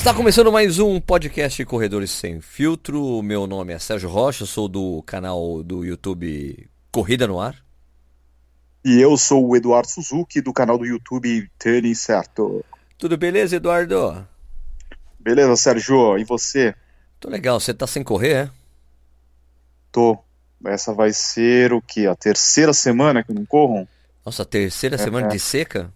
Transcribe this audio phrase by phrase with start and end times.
[0.00, 3.22] Está começando mais um podcast Corredores Sem Filtro.
[3.22, 7.54] Meu nome é Sérgio Rocha, sou do canal do YouTube Corrida no Ar.
[8.82, 12.64] E eu sou o Eduardo Suzuki, do canal do YouTube Tênis Certo.
[12.96, 14.26] Tudo beleza, Eduardo?
[15.18, 16.16] Beleza, Sérgio.
[16.16, 16.74] E você?
[17.20, 17.60] Tô legal.
[17.60, 18.50] Você tá sem correr, é?
[19.92, 20.18] Tô.
[20.64, 22.06] Essa vai ser o quê?
[22.06, 23.86] A terceira semana que eu não corro?
[24.24, 25.30] Nossa, terceira É, semana é.
[25.30, 25.92] de seca?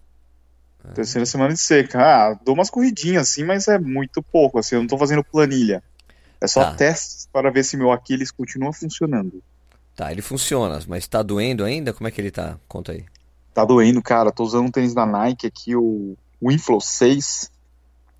[0.93, 1.99] Terceira semana de seca.
[2.01, 4.59] Ah, dou umas corridinhas assim, mas é muito pouco.
[4.59, 5.83] Assim, eu não tô fazendo planilha.
[6.39, 6.75] É só Tá.
[6.75, 9.41] testes para ver se meu Aquiles continua funcionando.
[9.95, 11.93] Tá, ele funciona, mas tá doendo ainda?
[11.93, 12.57] Como é que ele tá?
[12.67, 13.05] Conta aí.
[13.53, 14.31] Tá doendo, cara.
[14.31, 17.49] Tô usando um tênis da Nike aqui, o Winflow 6.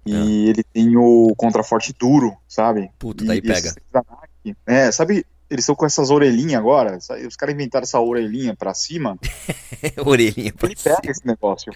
[0.05, 0.49] E Ah.
[0.49, 2.89] ele tem o contraforte duro, sabe?
[2.97, 3.73] Puta, daí pega.
[3.93, 6.97] Nike, é, sabe, eles estão com essas orelhinhas agora.
[7.27, 9.17] Os caras inventaram essa orelhinha pra cima.
[10.05, 10.95] Orelhinha pra Ele cima.
[10.95, 11.73] pega esse negócio.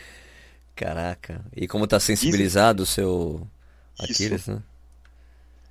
[0.79, 1.43] Caraca.
[1.53, 3.45] E como tá sensibilizado o seu.
[3.99, 4.63] Aquiles, né?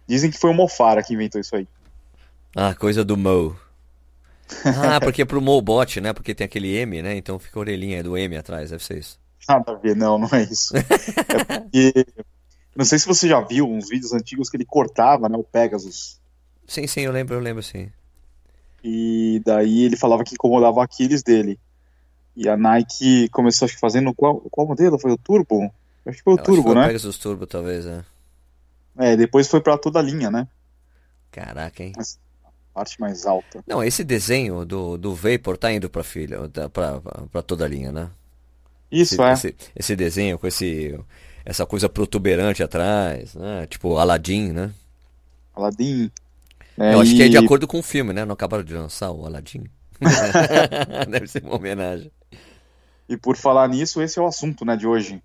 [0.06, 1.67] Dizem que foi o Mofara que inventou isso aí.
[2.55, 3.59] Ah, coisa do Mo.
[4.67, 6.12] Ah, porque é pro Mobot, né?
[6.12, 7.17] Porque tem aquele M, né?
[7.17, 9.19] Então fica a orelhinha do M atrás, deve ser isso.
[9.48, 10.75] Nada a ver, não, não é isso.
[10.77, 12.06] É porque.
[12.77, 16.20] Não sei se você já viu uns vídeos antigos que ele cortava, né, o Pegasus.
[16.67, 17.91] Sim, sim, eu lembro, eu lembro, sim.
[18.84, 21.59] E daí ele falava que incomodava o Aquiles dele.
[22.41, 24.97] E a Nike começou, acho que fazendo qual, qual modelo?
[24.97, 25.72] Foi o Turbo?
[26.06, 26.86] Acho que foi o Eu Turbo, foi o né?
[26.86, 28.05] Pegasus Turbo, talvez, é.
[28.97, 30.47] É, depois foi pra toda a linha, né?
[31.33, 31.92] Caraca, hein?
[32.72, 33.61] Parte mais alta.
[33.67, 37.00] Não, esse desenho do, do Vapor tá indo pra filha, tá pra,
[37.33, 38.08] pra toda a linha, né?
[38.91, 39.33] Isso esse, é.
[39.33, 40.97] Esse, esse desenho com esse,
[41.45, 43.67] essa coisa protuberante atrás, né?
[43.67, 44.70] Tipo Aladdin, né?
[45.56, 46.08] Aladdin.
[46.78, 48.25] É, Eu acho que é de e- acordo com o filme, né?
[48.25, 49.64] Não acabaram de lançar o Aladdin?
[51.11, 52.12] Deve ser uma homenagem.
[53.08, 55.23] E por falar nisso, esse é o assunto, né, de hoje.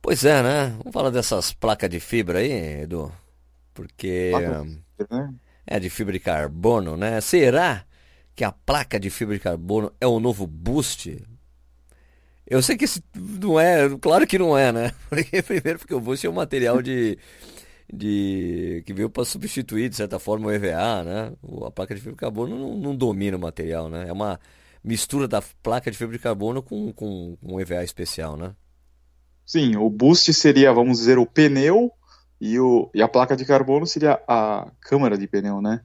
[0.00, 0.74] Pois é, né?
[0.78, 3.12] Vamos falar dessas placas de fibra aí, Edu?
[3.74, 4.78] Porque Placa hum,
[5.10, 5.34] né?
[5.66, 7.20] é de fibra de carbono, né?
[7.20, 7.84] Será
[8.34, 11.22] que a placa de fibra de carbono é o novo Boost?
[12.46, 14.92] Eu sei que esse não é, claro que não é, né?
[15.08, 17.16] Porque, primeiro porque o Boost é um material de,
[17.92, 21.32] de que veio para substituir, de certa forma, o EVA, né?
[21.66, 24.08] A placa de fibra de carbono não, não domina o material, né?
[24.08, 24.40] É uma
[24.82, 28.54] mistura da placa de fibra de carbono com, com, com um EVA especial, né?
[29.44, 31.90] Sim, o boost seria, vamos dizer, o pneu
[32.40, 35.82] e, o, e a placa de carbono seria a câmara de pneu, né?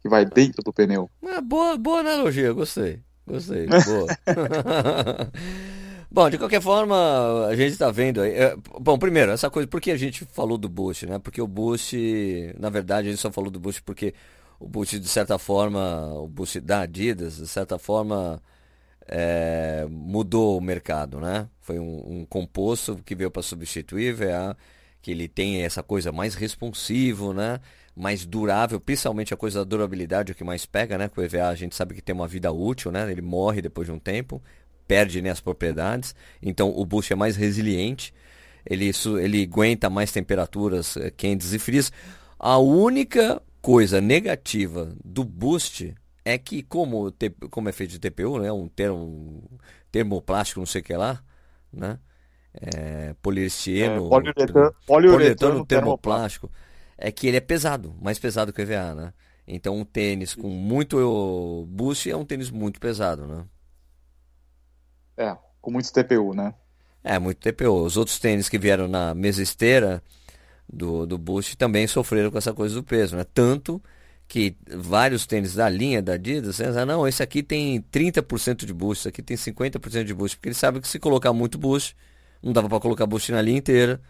[0.00, 1.10] Que vai dentro do pneu.
[1.24, 3.02] Ah, boa, boa analogia, gostei.
[3.26, 4.06] Gostei, boa.
[6.14, 8.30] Bom, de qualquer forma, a gente está vendo aí.
[8.30, 11.18] é, bom, primeiro, essa coisa, por que a gente falou do Boost, né?
[11.18, 11.96] Porque o Boost,
[12.56, 14.14] na verdade, a gente só falou do Boost porque
[14.58, 18.42] o Boost, de certa forma, o Boost da Adidas, de certa forma,
[19.06, 21.48] é, mudou o mercado, né?
[21.60, 24.56] Foi um, um composto que veio para substituir EVA,
[25.02, 27.60] que ele tem essa coisa mais responsivo, né?
[27.94, 31.08] Mais durável, principalmente a coisa da durabilidade, o que mais pega, né?
[31.08, 33.10] Com o EVA a gente sabe que tem uma vida útil, né?
[33.10, 34.42] Ele morre depois de um tempo,
[34.86, 38.12] perde né, as propriedades, então o Boost é mais resiliente,
[38.66, 38.90] ele,
[39.22, 41.92] ele aguenta mais temperaturas eh, quentes e frias.
[42.38, 47.10] A única coisa negativa do Boost é que como,
[47.50, 49.58] como é feito de TPU, né, um termo
[49.90, 51.24] termoplástico, não sei o que lá,
[51.72, 51.98] né,
[52.52, 56.52] é, poliestireno, É, poliuretano, poliuretano termoplástico,
[56.98, 59.14] é que ele é pesado, mais pesado que o EVA, né?
[59.48, 63.46] Então um tênis com muito boost é um tênis muito pesado, né?
[65.16, 66.54] É, com muito TPU, né?
[67.02, 67.82] É, muito TPO.
[67.82, 70.02] Os outros tênis que vieram na mesa esteira
[70.72, 73.24] do, do Boost também sofreram com essa coisa do peso, né?
[73.34, 73.82] Tanto
[74.26, 76.68] que vários tênis da linha da Adidas, né?
[76.80, 80.48] ah, não, esse aqui tem 30% de boost, esse aqui tem 50% de boost, porque
[80.48, 81.94] eles sabem que se colocar muito boost,
[82.42, 84.00] não dava para colocar boost na linha inteira,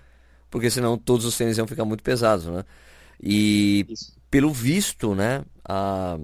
[0.51, 2.65] porque senão todos os tênis iam ficar muito pesados, né?
[3.23, 3.87] E
[4.31, 6.19] pelo visto, né, a,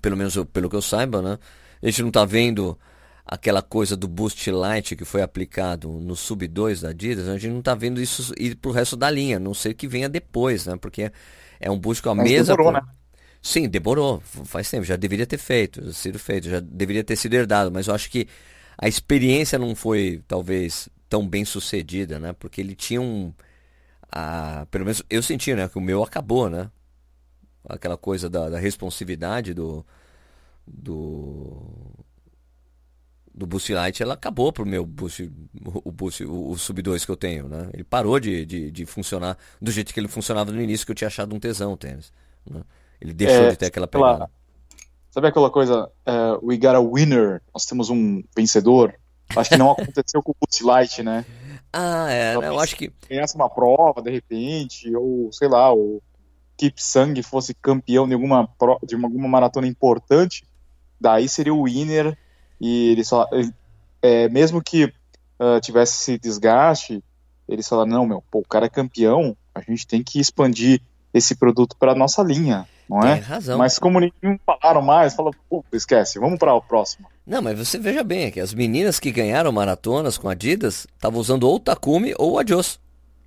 [0.00, 1.38] pelo menos eu- pelo que eu saiba, né,
[1.82, 2.78] a gente não tá vendo
[3.24, 7.52] aquela coisa do Boost Light que foi aplicado no Sub 2 da Adidas, a gente
[7.52, 10.76] não tá vendo isso ir pro resto da linha, não sei que venha depois, né,
[10.76, 11.10] porque
[11.58, 12.80] é um boost com a Mas mesma demorou, né?
[13.40, 17.70] Sim, demorou, faz tempo, já deveria ter feito, sido feito, já deveria ter sido herdado,
[17.70, 18.26] mas eu acho que
[18.76, 22.32] a experiência não foi, talvez, tão bem sucedida, né?
[22.32, 23.32] Porque ele tinha um,
[24.10, 26.70] a, pelo menos eu senti, né, que o meu acabou, né?
[27.68, 29.84] Aquela coisa da, da responsividade do,
[30.66, 31.62] do,
[33.34, 35.30] do Boost Light, ela acabou pro meu Boost,
[35.84, 37.68] o Boost, o, o Sub 2 que eu tenho, né?
[37.72, 40.96] Ele parou de, de, de funcionar do jeito que ele funcionava no início, que eu
[40.96, 42.12] tinha achado um tesão o tênis,
[42.48, 42.62] né?
[43.00, 44.30] Ele deixou É, de ter aquela pegada.
[45.10, 48.94] Sabe aquela coisa, é, we got a winner, nós temos um vencedor?
[49.36, 51.24] Acho que não aconteceu com o Boost Light, né?
[51.72, 52.92] Ah, é, Talvez eu acho que.
[53.08, 56.00] ganhasse uma prova, de repente, ou sei lá, o
[56.56, 60.44] Kip Sang fosse campeão de alguma, pro- de uma- alguma maratona importante,
[61.00, 62.16] daí seria o winner
[62.60, 63.28] e ele só.
[63.32, 63.52] ele-
[64.02, 64.92] é, mesmo que
[65.38, 67.02] ah, tivesse esse desgaste,
[67.48, 70.80] eles falaram: não, meu, pô, o cara é campeão, a gente tem que expandir
[71.12, 73.14] esse produto para nossa linha, não Tem é?
[73.14, 73.56] razão.
[73.56, 77.08] Mas como nenhum falaram mais, falaram, pô, esquece, vamos para o próximo.
[77.26, 81.18] Não, mas você veja bem, é que as meninas que ganharam maratonas com Adidas estavam
[81.20, 82.78] usando ou o Takumi ou o Adios.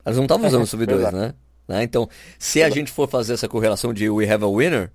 [0.06, 1.18] Elas não estavam usando o Sub 2, Verdade.
[1.18, 1.34] né?
[1.68, 1.84] Né?
[1.84, 2.08] Então,
[2.38, 4.92] se a gente for fazer essa correlação de We Have a Winner,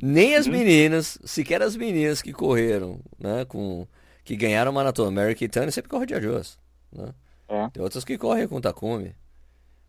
[0.00, 3.86] nem as meninas, sequer as meninas que correram, né, com
[4.24, 6.58] que ganharam maratona, Mary Keitane sempre corre de Adios,
[6.92, 7.14] né?
[7.48, 7.70] É.
[7.70, 9.14] Tem outras que correm com Takumi.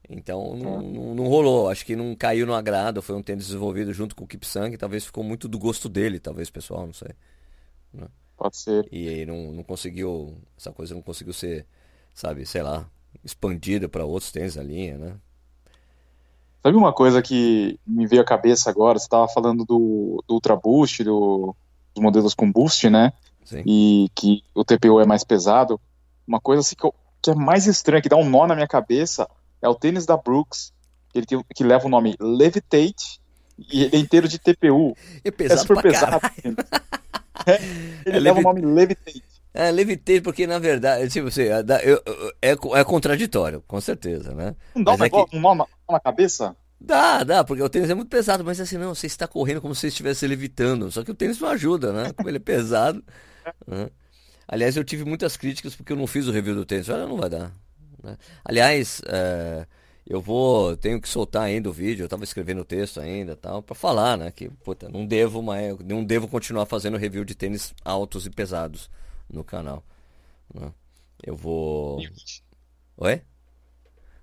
[0.10, 3.94] Então não, não, não rolou, acho que não caiu no agrado, foi um tênis desenvolvido
[3.94, 7.10] junto com o Kipsang, talvez ficou muito do gosto dele, talvez pessoal, não sei.
[8.36, 8.88] Pode ser.
[8.92, 11.66] E aí não, não conseguiu, essa coisa não conseguiu ser,
[12.14, 12.90] sabe, sei lá,
[13.24, 15.20] expandida para outros tênis da linha, né?
[16.62, 19.00] Sabe uma coisa que me veio à cabeça agora?
[19.00, 21.56] Você estava falando do, do Ultra Boost, do-
[21.96, 23.14] dos modelos com boost, né?
[23.46, 23.64] Sim.
[23.66, 25.80] E que o TPU é mais pesado.
[26.28, 28.68] Uma coisa assim que, eu- que é mais estranha, que dá um nó na minha
[28.68, 29.28] cabeça,
[29.62, 30.72] é o tênis da Brooks,
[31.12, 33.20] que, ele tem, que leva o nome Levitate,
[33.58, 34.96] e ele é inteiro de TPU.
[35.24, 36.20] É É pesado super pra pesado.
[36.20, 36.58] caralho.
[37.46, 37.56] É,
[38.06, 39.24] ele É leva levi- o nome Levitate.
[39.54, 41.64] É, levitei porque na verdade, tipo assim, é,
[42.42, 44.56] é, é contraditório, com certeza, né?
[44.76, 46.56] Não dá um, é negócio, um nó na, cabeça?
[46.80, 49.76] Dá, dá, porque o tênis é muito pesado, mas assim, não, você está correndo como
[49.76, 52.14] se você estivesse levitando, só que o tênis não ajuda, né?
[52.14, 53.04] Como ele é pesado.
[53.68, 53.90] né?
[54.48, 57.18] Aliás, eu tive muitas críticas porque eu não fiz o review do tênis, olha, não
[57.18, 57.52] vai dar.
[58.04, 58.18] né?
[58.46, 59.68] Aliás, é,
[60.08, 63.62] eu vou, tenho que soltar ainda o vídeo, eu estava escrevendo o texto ainda tal,
[63.62, 67.74] para falar, né, que, puta, não devo mais, não devo continuar fazendo review de tênis
[67.86, 68.90] altos e pesados
[69.30, 69.84] no canal.
[70.54, 70.74] né?
[71.22, 72.00] Eu vou...
[72.98, 73.22] Oi?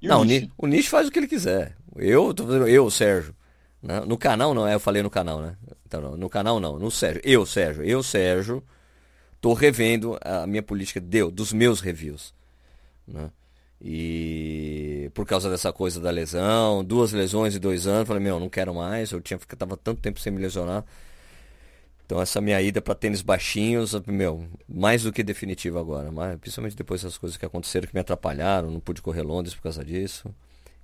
[0.01, 0.41] E o Não, o Nishi?
[0.47, 1.77] Ni- o Nish faz o que ele quiser.
[1.97, 3.35] Eu, tô fazendo, eu, Sérgio.
[3.83, 4.01] né?
[4.01, 5.57] No canal não, é, eu falei no canal, né?
[5.87, 7.23] Então, não, no canal não, no Sérgio.
[7.25, 8.63] Eu, Sérgio, eu, Sérgio,
[9.41, 12.35] tô revendo a minha política deu, dos meus reviews.
[13.07, 13.31] Né?
[13.81, 18.49] E por causa dessa coisa da lesão, duas lesões em dois anos, falei, meu, não
[18.49, 20.85] quero mais, eu tinha tava tanto tempo sem me lesionar.
[22.07, 26.77] Então essa minha ida para tênis baixinhos, meu, mais do que definitiva agora, mas principalmente
[26.77, 30.33] depois das coisas que aconteceram que me atrapalharam, não pude correr Londres por causa disso.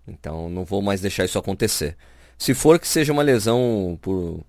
[0.06, 1.96] Então não vou mais deixar isso acontecer.
[2.36, 4.40] Se for que seja uma lesão por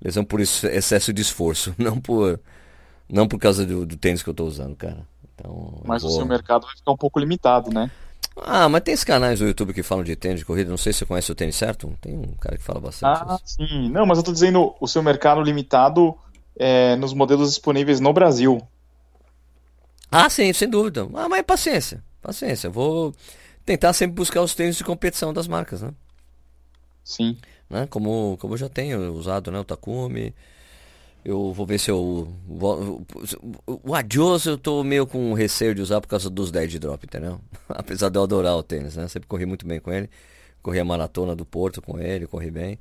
[0.00, 2.38] lesão por ex- excesso de esforço, não por
[3.08, 5.06] não por causa do, do tênis que eu tô usando, cara.
[5.34, 7.90] Então, Mas o vou- seu mercado vai ficar um pouco limitado, né?
[8.36, 10.92] Ah, mas tem esses canais no YouTube que falam de tênis de corrida, não sei
[10.92, 13.42] se você conhece o Tênis Certo, tem um cara que fala bastante Ah, isso.
[13.44, 13.88] sim.
[13.90, 16.16] Não, mas eu tô dizendo o seu mercado limitado
[16.56, 18.60] é, nos modelos disponíveis no Brasil.
[20.10, 21.08] Ah, sim, sem dúvida.
[21.14, 22.68] Ah, mas paciência, paciência.
[22.68, 23.14] Eu vou
[23.64, 25.92] tentar sempre buscar os tênis de competição das marcas, né?
[27.04, 27.38] Sim.
[27.68, 27.86] né?
[27.88, 29.58] Como, como eu já tenho usado, né?
[29.58, 30.34] O Takumi.
[31.24, 32.32] Eu vou ver se eu.
[33.66, 37.04] O Adios eu tô meio com receio de usar por causa dos 10 de drop,
[37.04, 37.40] entendeu?
[37.68, 39.06] Apesar de eu adorar o tênis, né?
[39.06, 40.10] Sempre corri muito bem com ele.
[40.60, 42.78] Corri a maratona do Porto com ele, corri bem.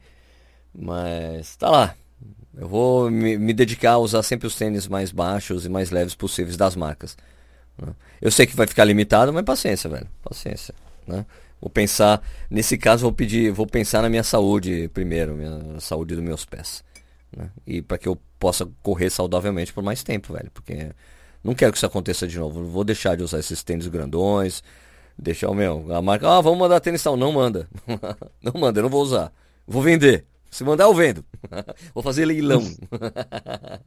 [0.73, 1.95] Mas tá lá.
[2.57, 6.15] Eu vou me, me dedicar a usar sempre os tênis mais baixos e mais leves
[6.15, 7.17] possíveis das marcas.
[7.77, 7.93] né?
[8.21, 10.07] Eu sei que vai ficar limitado, mas paciência, velho.
[10.23, 10.73] Paciência.
[11.07, 11.25] Né?
[11.59, 16.23] Vou pensar, nesse caso vou pedir, vou pensar na minha saúde primeiro, minha saúde dos
[16.23, 16.83] meus pés.
[17.35, 17.49] né?
[17.65, 20.49] E para que eu possa correr saudavelmente por mais tempo, velho.
[20.51, 20.91] Porque
[21.43, 22.59] não quero que isso aconteça de novo.
[22.59, 24.63] Não vou deixar de usar esses tênis grandões.
[25.17, 25.93] Deixar o meu.
[25.93, 27.15] A marca, ah, vamos mandar tênis tal.
[27.15, 27.69] Não manda.
[28.41, 29.31] não manda, eu não vou usar.
[29.67, 30.25] Vou vender.
[30.49, 31.23] Se mandar, eu vendo.
[31.93, 32.61] vou fazer leilão.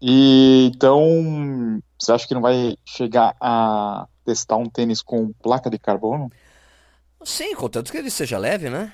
[0.00, 5.76] E então, você acha que não vai chegar a testar um tênis com placa de
[5.76, 6.30] carbono?
[7.24, 8.92] Sim, contanto que ele seja leve, né?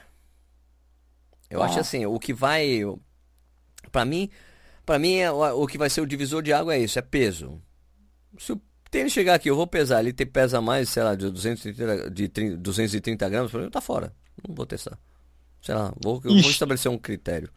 [1.50, 1.66] Eu Ah.
[1.66, 2.80] acho assim, o que vai.
[3.94, 4.28] Pra mim,
[4.84, 7.62] para mim é o que vai ser o divisor de água é isso, é peso.
[8.36, 8.60] Se o
[8.90, 12.28] tênis chegar aqui, eu vou pesar, ele te pesa mais, sei lá, de 230, de
[12.28, 14.12] 30 230 gramas, pra mim tá fora.
[14.48, 14.98] Não vou testar.
[15.62, 17.48] Sei lá, vou, eu vou estabelecer um critério.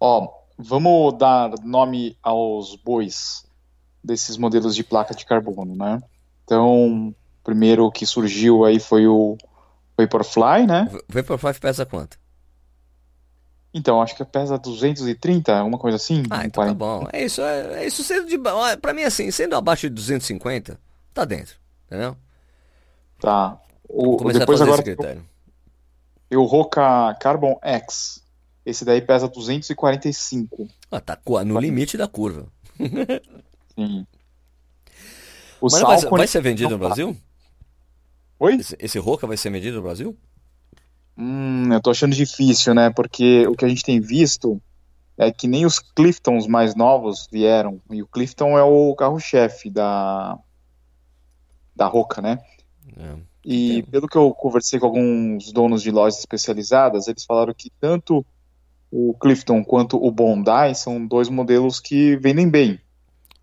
[0.00, 3.46] Ó, vamos dar nome aos bois
[4.02, 6.02] desses modelos de placa de carbono, né?
[6.42, 7.14] Então, o
[7.44, 9.38] primeiro que surgiu aí foi o
[9.96, 10.90] Vaporfly, né?
[11.08, 12.20] Vaporfly pesa quanto?
[13.74, 16.22] Então, acho que pesa 230, alguma coisa assim.
[16.28, 16.74] Ah, então tá 40.
[16.74, 17.08] bom.
[17.12, 18.38] É isso, é, é isso sendo de.
[18.80, 20.78] Pra mim, assim, sendo abaixo de 250,
[21.14, 21.56] tá dentro.
[21.86, 22.16] Entendeu?
[23.18, 23.58] Tá.
[23.88, 25.24] O, Vou depois a fazer agora esse critério.
[26.28, 28.22] tem o Roca Carbon X.
[28.64, 30.68] Esse daí pesa 245.
[30.90, 32.46] Ah, tá no limite da curva.
[33.74, 34.06] Sim.
[35.60, 36.86] O Mas não vai, vai ser vendido no tá.
[36.86, 37.16] Brasil?
[38.40, 38.56] Oi?
[38.56, 40.18] Esse, esse Roca vai ser vendido no Brasil?
[41.16, 42.90] Hum, eu tô achando difícil, né?
[42.90, 44.60] Porque o que a gente tem visto
[45.18, 47.80] é que nem os Cliftons mais novos vieram.
[47.90, 50.38] E o Clifton é o carro-chefe da,
[51.76, 52.38] da Roca, né?
[52.96, 53.14] É.
[53.44, 58.24] E pelo que eu conversei com alguns donos de lojas especializadas, eles falaram que tanto
[58.90, 62.78] o Clifton quanto o Bondi são dois modelos que vendem bem.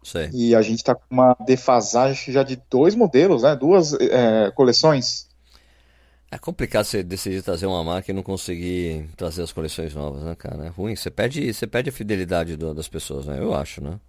[0.03, 0.29] Sei.
[0.33, 3.55] E a gente tá com uma defasagem já de dois modelos, né?
[3.55, 5.28] Duas é, coleções.
[6.31, 10.35] É complicado você decidir trazer uma marca e não conseguir trazer as coleções novas, né,
[10.35, 10.65] cara?
[10.65, 10.95] É ruim.
[10.95, 13.39] Você perde, você perde a fidelidade do- das pessoas, né?
[13.39, 13.99] Eu acho, né?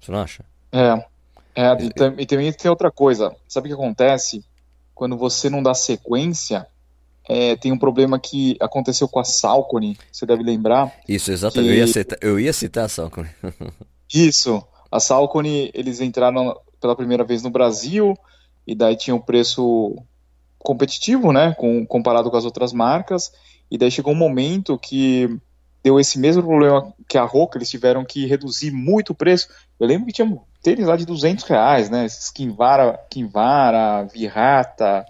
[0.00, 0.44] Você não acha?
[0.72, 1.04] É,
[1.54, 3.34] é e, tam- e também tem outra coisa.
[3.46, 4.44] Sabe o que acontece?
[4.92, 6.66] Quando você não dá sequência,
[7.28, 10.92] é, tem um problema que aconteceu com a Salcone, você deve lembrar.
[11.08, 11.68] Isso, exatamente.
[11.68, 13.28] Que- Eu ia citar, eu ia citar a Salcone.
[14.12, 18.14] Isso, a Salcone, eles entraram pela primeira vez no Brasil,
[18.66, 19.94] e daí tinha um preço
[20.58, 23.32] competitivo, né, com, comparado com as outras marcas,
[23.70, 25.28] e daí chegou um momento que
[25.82, 29.48] deu esse mesmo problema que a Roca, eles tiveram que reduzir muito o preço.
[29.78, 35.06] Eu lembro que tinha tênis lá de 200 reais, né, esses Kinvara, Kinvara, Virata,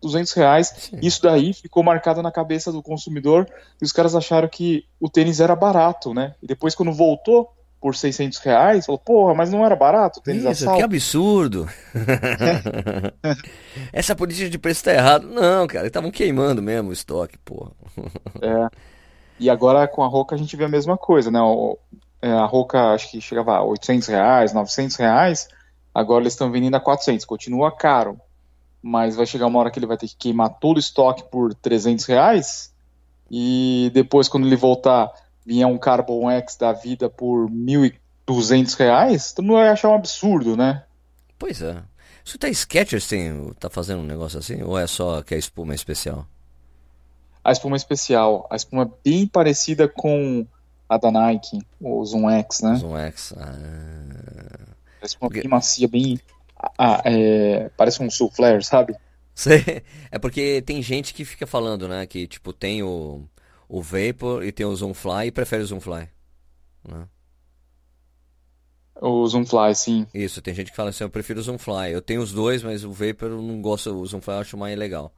[0.00, 0.98] 200 reais, Sim.
[1.02, 3.48] isso daí ficou marcado na cabeça do consumidor,
[3.80, 7.50] e os caras acharam que o tênis era barato, né, e depois quando voltou
[7.84, 11.68] por 600 reais, falou, porra, mas não era barato o tênis Isso, que absurdo.
[13.92, 15.28] Essa política de preço tá errado.
[15.28, 17.72] Não, cara, estavam queimando mesmo o estoque, porra.
[18.40, 18.68] É.
[19.38, 21.42] E agora com a Roca a gente vê a mesma coisa, né?
[21.42, 21.76] O-
[22.22, 25.48] é, a Roca acho que chegava a 800 reais, 900 reais,
[25.94, 28.18] agora eles estão vendendo a 400, continua caro,
[28.80, 31.52] mas vai chegar uma hora que ele vai ter que queimar todo o estoque por
[31.52, 32.72] 300 reais,
[33.30, 35.12] e depois quando ele voltar,
[35.44, 40.56] vier um Carbon X da vida por 1.200 reais, todo mundo vai achar um absurdo,
[40.56, 40.84] né?
[41.38, 41.82] Pois é.
[42.24, 44.62] Isso tá Skechers tem, tá fazendo um negócio assim?
[44.62, 46.26] Ou é só que a espuma é especial?
[47.44, 50.46] A espuma especial, a espuma é bem parecida com
[50.88, 52.76] a da Nike, o Zoom X, né?
[52.76, 53.34] Zoom X.
[53.36, 53.52] Ah.
[55.00, 56.18] Parece uma Porque- bem macia, bem.
[56.78, 58.96] Ah, é, parece um soufflé, sabe?
[60.10, 62.06] É porque tem gente que fica falando, né?
[62.06, 63.24] Que tipo, tem o,
[63.68, 66.08] o Vapor e tem o Zoom Fly e prefere o Zoom Fly.
[66.88, 67.06] né?
[69.00, 70.06] O Zoomfly, sim.
[70.14, 71.90] Isso, tem gente que fala assim, eu prefiro o Zoom Fly.
[71.92, 74.56] Eu tenho os dois, mas o Vapor eu não gosto, o Zoom Fly eu acho
[74.56, 75.12] mais legal.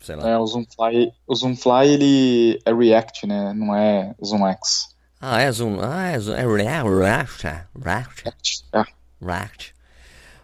[0.00, 0.28] Sei lá.
[0.28, 3.52] É, o Zoomfly, o Zoomfly ele é React, né?
[3.52, 4.96] Não é Zoom X.
[5.20, 5.78] Ah, é Zoom.
[5.80, 6.34] Ah, é Zoom.
[6.34, 7.46] É React.
[7.78, 8.24] React.
[8.72, 8.82] É.
[9.24, 9.74] React.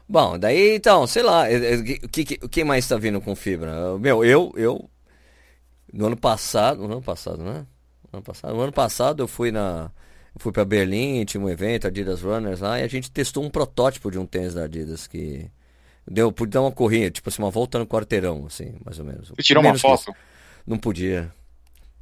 [0.08, 3.98] Bom, daí então, sei lá, o que, que- quem mais tá vindo com fibra?
[3.98, 4.88] Meu, eu, eu,
[5.92, 7.66] no ano passado, no ano passado, né?
[8.12, 9.90] No ano passado, no ano passado eu fui na,
[10.34, 13.50] eu fui pra Berlim, tinha um evento, Adidas Runners lá, e a gente testou um
[13.50, 15.50] protótipo de um tênis da Adidas que
[16.06, 19.28] deu, pude dar uma corrida, tipo assim, uma volta no quarteirão, assim, mais ou menos.
[19.30, 19.88] Você tirou uma Menos isso.
[20.04, 20.16] foto?
[20.66, 21.32] Não podia.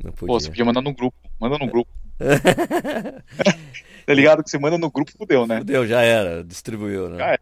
[0.02, 0.40] Não Pô, podia.
[0.40, 1.16] você podia mandar no grupo.
[1.40, 1.90] Manda no grupo.
[4.06, 5.62] tá ligado que você manda no grupo, fudeu, né?
[5.64, 7.18] Deu, já era, distribuiu, né?
[7.18, 7.40] Já era.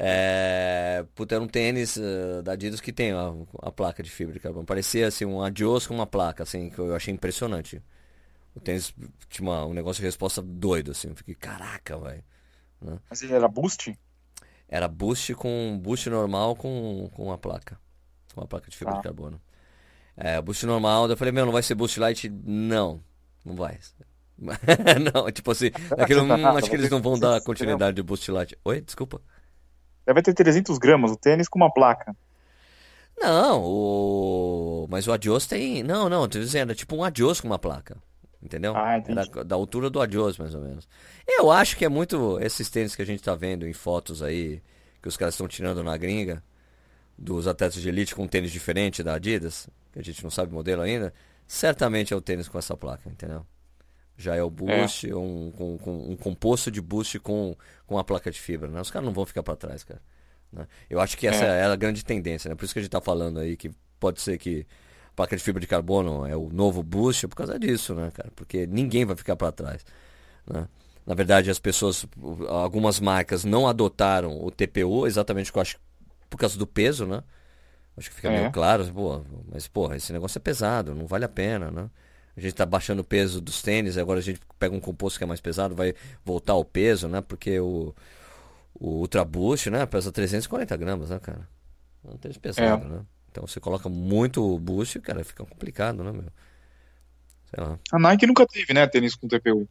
[0.00, 4.32] É, puta, era um tênis eh, da Adidas que tem a, a placa de fibra
[4.34, 4.64] de carbono.
[4.64, 7.82] Parecia assim um Adios com uma placa, assim, que eu achei impressionante.
[8.54, 8.94] O tênis
[9.28, 11.08] tinha uma- um negócio de resposta doido, assim.
[11.08, 12.24] Eu fiquei, caraca, velho.
[13.10, 13.98] Mas ele era boost?
[14.68, 17.78] Era boost com boost normal com, com uma placa.
[18.34, 19.00] Com uma placa de fibra Tá.
[19.00, 19.40] de carbono.
[20.16, 22.28] É, boost normal, eu falei, meu, não vai ser boost light?
[22.28, 23.02] Não,
[23.44, 23.78] não vai.
[25.14, 27.96] não, tipo assim, aquilo, você tá hum, acho que eles não vão 300 dar continuidade
[27.96, 28.56] de boost light.
[28.64, 29.20] Oi, desculpa.
[30.08, 32.16] Deve ter 300 gramas, o tênis com uma placa.
[33.20, 34.86] Não, o...
[34.88, 35.82] mas o Adios tem.
[35.82, 37.94] Não, não, tô dizendo, é tipo um Adios com uma placa.
[38.42, 38.74] Entendeu?
[38.74, 40.88] Ah, É da, da altura do Adios, mais ou menos.
[41.28, 44.62] Eu acho que é muito esses tênis que a gente tá vendo em fotos aí,
[45.02, 46.42] que os caras estão tirando na gringa,
[47.18, 50.52] dos atletas de elite com um tênis diferente da Adidas, que a gente não sabe
[50.52, 51.12] o modelo ainda,
[51.46, 53.44] certamente é o tênis com essa placa, entendeu?
[54.18, 57.56] Já é o boost, um, com, com- um composto de boost com,
[57.86, 58.80] com a placa de fibra, né?
[58.80, 60.02] Os caras não vão ficar para trás, cara.
[60.52, 60.66] né?
[60.90, 61.64] Eu acho que essa é.
[61.64, 62.56] a grande tendência, né?
[62.56, 63.70] Por isso que a gente tá falando aí que
[64.00, 64.66] pode ser que
[65.12, 68.30] a placa de fibra de carbono é o novo boost por causa disso, né, cara?
[68.34, 69.84] Porque ninguém vai ficar para trás,
[70.46, 70.68] né?
[71.06, 72.04] Na verdade, as pessoas,
[72.48, 75.78] algumas marcas não adotaram o TPU exatamente eu acho
[76.28, 77.22] por causa do peso, né?
[77.96, 78.38] Acho que fica É.
[78.40, 81.90] meio claro, pô, mas porra, esse negócio é pesado, não vale a pena, né?
[82.38, 85.24] A gente tá baixando o peso dos tênis, agora a gente pega um composto que
[85.24, 85.92] é mais pesado, vai
[86.24, 87.20] voltar ao peso, né?
[87.20, 87.92] Porque o,
[88.74, 91.48] o Ultra Boost, né, pesa 340 gramas, né, cara?
[92.06, 93.00] É um tênis pesado, né?
[93.30, 96.24] Então você coloca muito boost, cara, fica complicado, né, meu?
[97.50, 97.78] Sei lá.
[97.92, 99.68] A Nike nunca teve, né, tênis com TPU.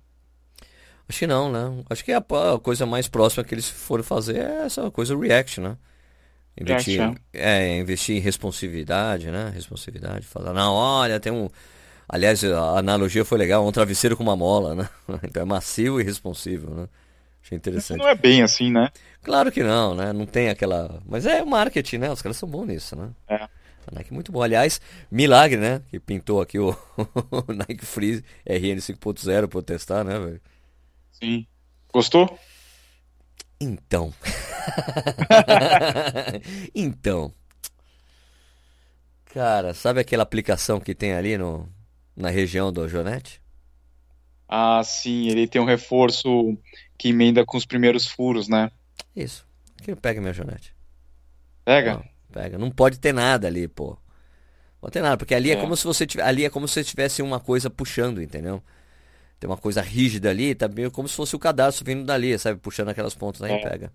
[1.09, 1.85] Acho que não, né?
[1.89, 5.61] Acho que a, a coisa mais próxima que eles foram fazer é essa coisa React,
[5.61, 5.77] né?
[6.59, 9.49] Investir, React, é, investir em responsividade, né?
[9.53, 10.25] Responsividade.
[10.25, 11.49] Falar, não, olha, tem um.
[12.09, 14.89] Aliás, a analogia foi legal, um travesseiro com uma mola, né?
[15.23, 16.87] Então é macio e responsível, né?
[17.43, 17.99] Achei Isso interessante.
[17.99, 18.89] não é bem assim, né?
[19.21, 20.13] Claro que não, né?
[20.13, 21.01] Não tem aquela.
[21.05, 22.11] Mas é marketing, né?
[22.11, 23.09] Os caras são bons nisso, né?
[23.27, 23.35] É.
[23.35, 24.41] A Nike é muito bom.
[24.41, 25.81] Aliás, milagre, né?
[25.89, 30.41] Que pintou aqui o, o Nike Free RN 5.0 pra eu testar, né, velho?
[31.11, 31.47] Sim.
[31.91, 32.37] Gostou?
[33.59, 34.13] Então.
[36.75, 37.33] então.
[39.25, 41.69] Cara, sabe aquela aplicação que tem ali no,
[42.17, 43.39] na região do Jonete?
[44.49, 46.57] Ah, sim, ele tem um reforço
[46.97, 48.71] que emenda com os primeiros furos, né?
[49.15, 49.45] Isso.
[49.79, 50.73] Aqui pega minha Jonete.
[51.65, 51.93] Pega?
[51.95, 52.57] Não, pega.
[52.57, 53.89] Não pode ter nada ali, pô.
[53.91, 53.97] Não
[54.81, 55.57] pode ter nada, porque ali é, É.
[55.61, 58.63] como se você tivesse, ali é como se você tivesse uma coisa puxando, entendeu?
[59.39, 62.59] Tem uma coisa rígida ali, tá meio como se fosse o cadastro vindo dali, sabe?
[62.59, 63.59] Puxando aquelas pontas aí É.
[63.69, 63.93] pega.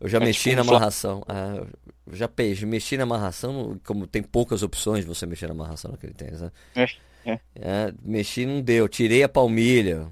[0.00, 1.22] Eu já É mexi tipo na amarração.
[1.28, 1.62] Ah,
[2.06, 5.90] eu já pe- mexi na amarração, como tem poucas opções de você mexer na amarração
[5.92, 6.50] naquele tênis, né?
[6.74, 6.86] É,
[7.24, 7.38] é.
[7.54, 10.08] É, mexi não deu, tirei a palmilha,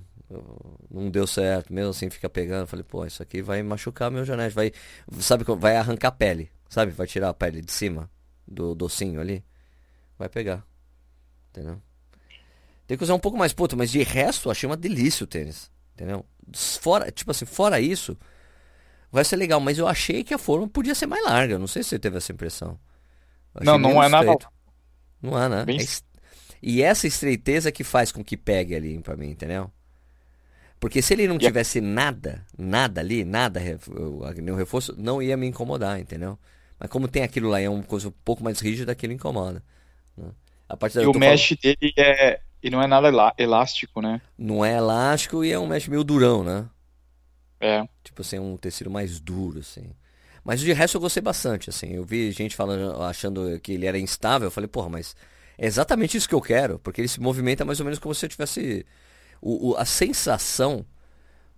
[0.91, 4.55] não deu certo, mesmo assim fica pegando, falei, pô, isso aqui vai machucar meu janete,
[4.55, 4.73] vai,
[5.21, 8.11] sabe, vai arrancar a pele, sabe, vai tirar a pele de cima
[8.47, 9.45] do docinho ali,
[10.19, 10.65] vai pegar,
[11.51, 11.81] entendeu?
[12.87, 15.27] Tem que usar um pouco mais, puto, mas de resto, eu achei uma delícia o
[15.27, 16.25] tênis, entendeu?
[16.55, 18.17] Fora, tipo assim, fora isso,
[19.11, 21.83] vai ser legal, mas eu achei que a forma podia ser mais larga, não sei
[21.83, 22.79] se você teve essa impressão.
[23.55, 24.37] Achei Não, não é nada.
[25.21, 25.65] Não é, né?
[25.65, 25.85] Bem É
[26.63, 29.71] E essa estreiteza que faz com que pegue ali pra mim, entendeu?
[30.81, 33.61] Porque se ele não tivesse nada, nada ali, nada,
[34.37, 36.39] nenhum reforço, não ia me incomodar, entendeu?
[36.79, 39.63] Mas como tem aquilo lá, é uma coisa um pouco mais rígida, aquilo incomoda.
[40.17, 40.31] né?
[40.69, 42.41] A partir E eu o tô falando- mesh dele é.
[42.63, 44.21] E não é nada elá- elástico, né?
[44.37, 46.67] não é elástico e é um mesh meio durão, né?
[47.61, 47.85] É.
[48.05, 49.91] Tipo assim, um tecido mais duro, assim.
[50.45, 51.93] Mas de resto eu gostei bastante, assim.
[51.95, 54.47] Eu vi gente falando, achando que ele era instável.
[54.47, 55.15] Eu falei, porra, mas
[55.59, 56.79] é exatamente isso que eu quero.
[56.81, 58.87] Porque ele se movimenta mais ou menos como se eu tivesse.
[59.43, 60.87] O, o- a sensação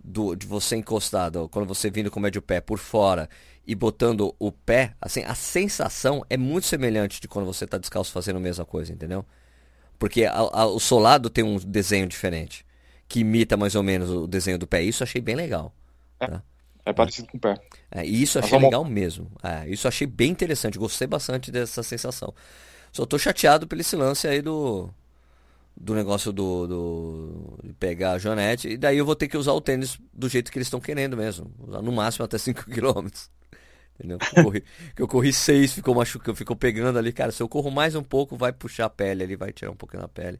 [0.03, 3.29] do, de você encostado, quando você vindo com o médio pé por fora
[3.67, 8.11] e botando o pé, assim, a sensação é muito semelhante de quando você tá descalço
[8.11, 9.25] fazendo a mesma coisa, entendeu?
[9.99, 12.65] Porque a- a- o solado tem um desenho diferente,
[13.07, 14.81] que imita mais ou menos o desenho do pé.
[14.83, 15.73] Isso eu achei bem legal.
[16.25, 16.43] tá?
[16.85, 17.55] É parecido com o pé.
[17.89, 19.29] É, e isso eu achei legal mesmo.
[19.43, 20.77] É, isso eu achei bem interessante.
[20.77, 22.33] Gostei bastante dessa sensação.
[22.91, 24.89] Só tô chateado pelo esse lance aí do.
[25.75, 27.59] Do negócio do, do.
[27.63, 28.69] de pegar a Jonete.
[28.69, 31.15] E daí eu vou ter que usar o tênis do jeito que eles estão querendo
[31.15, 31.51] mesmo.
[31.59, 33.07] Usar no máximo até 5 km.
[33.95, 34.17] Entendeu?
[34.17, 34.63] Que eu corri,
[34.95, 37.13] que eu corri 6, ficou machucando, ficou pegando ali.
[37.13, 39.75] Cara, se eu corro mais um pouco, vai puxar a pele ali, vai tirar um
[39.75, 40.39] pouquinho da pele.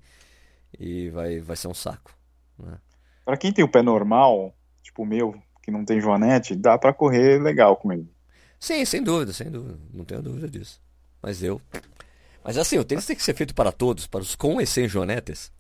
[0.80, 2.12] E vai, vai ser um saco.
[2.60, 2.78] Né?
[3.24, 6.94] Pra quem tem o pé normal, tipo o meu, que não tem joanete, dá pra
[6.94, 8.12] correr legal com ele.
[8.60, 9.78] Sim, sem dúvida, sem dúvida.
[9.94, 10.82] Não tenho dúvida disso.
[11.22, 11.62] Mas eu.
[12.44, 14.88] Mas assim, o tênis tem que ser feito para todos, para os com e sem
[14.88, 15.52] joanetes.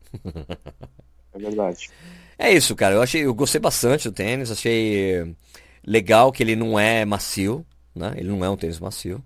[1.34, 1.92] É verdade.
[2.38, 2.96] É isso, cara.
[2.96, 5.36] Eu achei, eu gostei bastante do tênis, achei
[5.86, 7.66] legal que ele não é macio,
[7.96, 8.14] né?
[8.18, 9.24] Ele não é um tênis macio.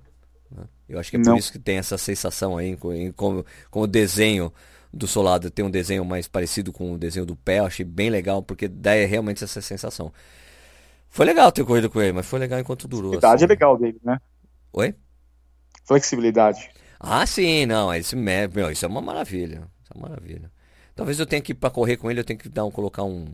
[0.52, 0.66] né?
[0.90, 1.38] Eu acho que é por Não.
[1.38, 4.54] isso que tem essa sensação aí, com, em- com, o desenho
[4.94, 7.60] do solado tem um desenho mais parecido com o desenho do pé.
[7.60, 10.12] Eu achei bem legal, porque dá realmente essa sensação.
[11.10, 13.14] Foi legal ter corrido com ele, mas foi legal enquanto durou.
[13.24, 13.44] A assim.
[13.44, 14.20] é legal dele, né?
[14.74, 14.96] Oi?
[15.86, 16.70] Flexibilidade.
[17.00, 20.52] Ah, sim, não, esse, me- meu, isso é uma maravilha, isso é uma maravilha.
[20.96, 23.26] Talvez eu tenha que, para correr com ele, eu tenho que dar um, colocar um,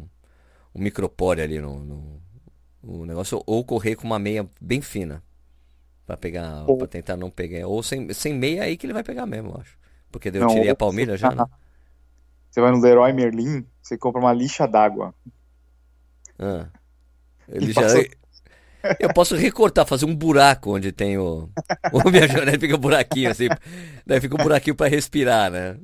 [0.75, 2.21] um micropore ali no, no,
[2.83, 5.23] no negócio, ou correr com uma meia bem fina,
[6.05, 9.03] Pra pegar, Ou- para tentar não pegar, ou sem, sem meia aí que ele vai
[9.03, 9.77] pegar mesmo, eu acho.
[10.11, 11.45] Porque daí eu Não, tirei a palmilha já, né?
[12.49, 15.13] Você vai no Leroy Merlin, você compra uma lixa d'água.
[16.39, 16.69] Ah.
[17.47, 18.07] Ele E já, passa-
[18.99, 21.49] eu posso recortar, fazer um buraco onde tem o,
[21.91, 23.47] o minha janela fica um buraquinho assim,
[24.05, 25.77] daí fica um buraquinho pra respirar, né?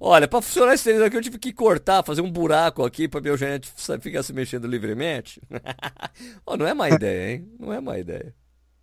[0.00, 3.20] Olha, pra funcionar esse tênis aqui eu tive que cortar, fazer um buraco aqui pra
[3.20, 5.40] meu janete ficar se mexendo livremente.
[6.46, 7.48] Ó, não é má ideia, hein?
[7.58, 8.34] Não é má ideia.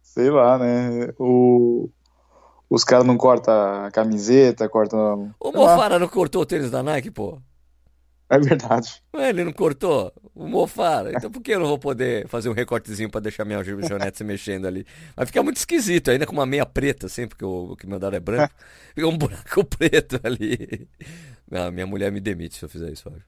[0.01, 1.13] Sei lá, né?
[1.19, 1.89] O...
[2.69, 5.35] Os caras não cortam a camiseta, cortam.
[5.37, 5.51] O.
[5.51, 7.37] Mofara não cortou o tênis da Nike, pô?
[8.31, 9.03] É verdade.
[9.13, 10.13] Ué, Ele não cortou?
[10.33, 11.11] O Mofara.
[11.11, 14.23] Então por que eu não vou poder fazer um recortezinho pra deixar minha janete se
[14.23, 14.85] mexendo ali?
[15.17, 18.15] Vai ficar muito esquisito, ainda com uma meia preta, assim, porque o, o que mandaram
[18.15, 18.53] é branco.
[18.95, 20.87] Fica um buraco preto ali.
[21.49, 23.25] Não, minha mulher me demite se eu fizer isso, acho.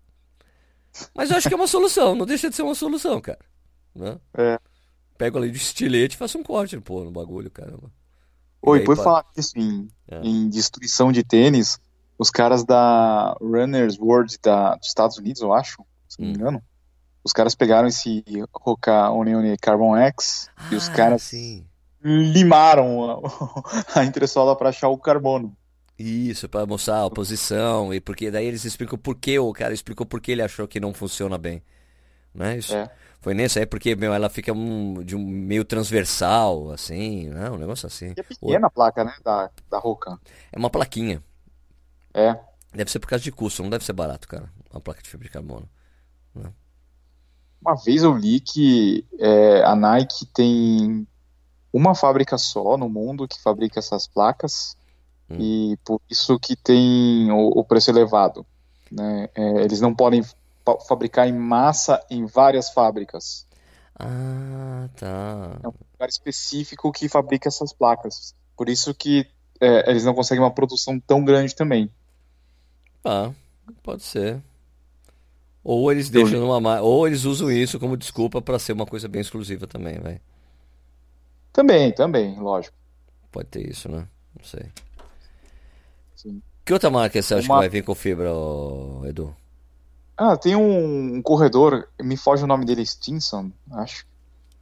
[1.13, 3.39] Mas eu acho que é uma solução, não deixa de ser uma solução, cara.
[3.93, 4.17] Né?
[4.37, 4.57] É.
[5.17, 7.91] Pego ali de estilete e faço um corte pô, no bagulho, caramba.
[8.61, 10.21] Oi, por falar nisso em, É.
[10.21, 11.77] em destruição de tênis,
[12.17, 16.61] os caras da Runners World da, dos Estados Unidos, eu acho, se não me engano.
[17.23, 18.23] Os caras pegaram esse
[18.53, 21.65] Roca Onion Carbon X e os Ah, caras sim.
[22.03, 23.09] limaram
[23.95, 25.55] a, a entressola para achar o carbono.
[25.97, 30.05] Isso, para mostrar a posição e porque daí eles explicam por que o cara explicou
[30.05, 31.61] por que ele achou que não funciona bem.
[32.33, 32.57] Né?
[32.57, 32.89] Isso É.
[33.21, 37.49] foi nesse aí porque meu, ela fica um, de um meio transversal assim, né?
[37.51, 38.07] Um negócio assim.
[38.17, 40.19] E é pequena a placa, né, da, da Roca.
[40.51, 41.23] É uma plaquinha.
[42.13, 42.39] É.
[42.73, 44.51] Deve ser por causa de custo, não deve ser barato, cara.
[44.71, 45.67] Uma placa de fibra de carbono.
[47.61, 51.07] Uma vez eu li que é, a Nike tem
[51.71, 54.75] uma fábrica só no mundo que fabrica essas placas
[55.29, 55.37] Hum.
[55.39, 58.45] e por isso que tem o, o preço elevado.
[58.91, 59.29] Né?
[59.33, 63.47] É, eles não podem fa- fabricar em massa em várias fábricas.
[63.97, 65.59] Ah, tá.
[65.63, 68.35] É um lugar específico que fabrica essas placas.
[68.57, 69.25] Por isso que
[69.61, 71.89] é, eles não conseguem uma produção tão grande também.
[73.03, 73.31] Ah,
[73.81, 74.41] pode ser.
[75.63, 78.85] Ou eles Eu deixam numa ma- ou eles usam isso como desculpa para ser uma
[78.85, 80.19] coisa bem exclusiva também, vai.
[81.51, 82.75] Também, também, lógico.
[83.31, 84.07] Pode ter isso, né?
[84.37, 84.65] Não sei.
[86.15, 86.41] Sim.
[86.65, 88.29] Que outra marca você acha Uma- que vai vir com fibra,
[89.05, 89.35] Edu?
[90.17, 94.05] Ah, tem um, um corredor, me foge o nome dele, Stinson, acho.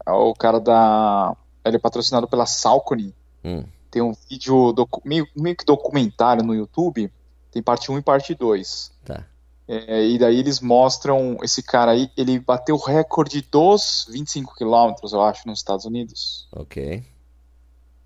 [0.05, 1.35] É o cara da.
[1.63, 3.13] Ele é patrocinado pela Salcone.
[3.43, 3.63] Hum.
[3.91, 7.11] Tem um vídeo docu- meio, meio que documentário no YouTube.
[7.51, 8.91] Tem parte 1 e parte 2.
[9.03, 9.25] Tá.
[9.67, 15.13] É, e daí eles mostram esse cara aí, ele bateu o recorde dos 25 quilômetros,
[15.13, 16.47] eu acho, nos Estados Unidos.
[16.51, 17.05] Ok.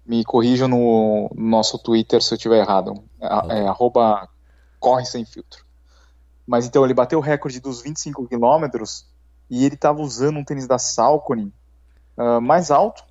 [0.05, 3.03] Me corrijam no, no nosso Twitter se eu estiver errado.
[3.19, 3.57] É, Ok.
[3.57, 4.29] é arroba
[4.79, 5.65] corre sem filtro.
[6.45, 9.07] Mas então ele bateu o recorde dos 25 quilômetros
[9.49, 11.51] e ele estava usando um tênis da Salcone
[12.17, 13.03] ah, mais alto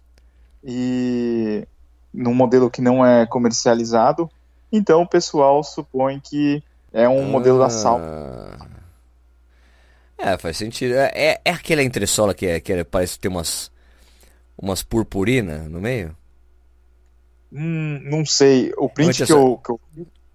[0.62, 1.66] e
[2.12, 4.30] num modelo que não é comercializado.
[4.76, 6.60] Então o pessoal supõe que
[6.92, 7.68] é um modelo da.
[7.68, 8.66] Ah.
[10.18, 10.94] É, faz sentido.
[10.94, 13.70] É, é, é aquela entressola que, é, que é- parece ter umas,
[14.58, 16.16] umas purpurina no meio?
[17.52, 18.72] Hum, não sei.
[18.76, 19.80] O print que eu, que eu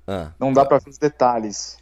[0.07, 0.31] Ah.
[0.39, 1.77] não dá pra ver os detalhes.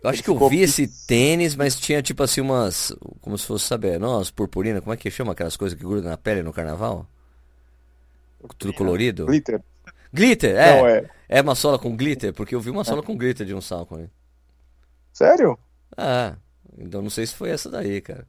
[0.00, 2.94] Eu acho Ele que eu vi esse tênis, mas tinha tipo assim umas.
[3.20, 6.08] Como se fosse, saber, não, as purpurina, como é que chama aquelas coisas que grudam
[6.10, 7.04] na pele no carnaval?
[8.58, 9.26] Tudo colorido?
[9.26, 9.60] Glitter.
[10.12, 10.76] Glitter, é.
[10.80, 11.10] Não, é.
[11.28, 14.10] É uma sola com glitter, porque eu vi uma sola com glitter de um Salcone.
[15.12, 15.58] Sério?
[15.96, 16.36] Ah,
[16.76, 18.26] então não sei se foi essa daí, cara.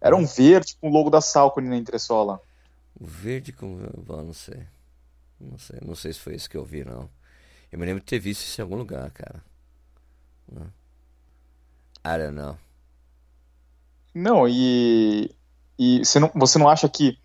[0.00, 2.40] Era um verde com o logo da Salcone na entressola.
[2.98, 3.76] O verde com.
[3.98, 4.66] Bom, não sei.
[5.40, 7.08] Não sei, não sei se foi isso que eu vi, não.
[7.70, 9.42] Eu me lembro de ter visto isso em algum lugar, cara.
[10.50, 10.66] Não.
[12.04, 12.56] I don't know.
[14.14, 15.30] Não, e,
[15.78, 17.18] e você, não, você não acha que.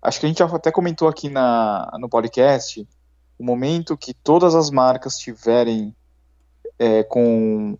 [0.00, 2.86] Acho que a gente já até comentou aqui na, no podcast
[3.44, 5.94] momento que todas as marcas tiverem
[6.78, 7.78] é, com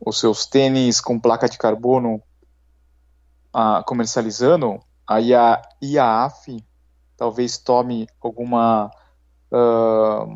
[0.00, 2.22] os seus tênis com placa de carbono
[3.52, 6.62] ah, comercializando, aí a IAAF
[7.16, 8.90] talvez tome alguma
[9.50, 10.26] ah,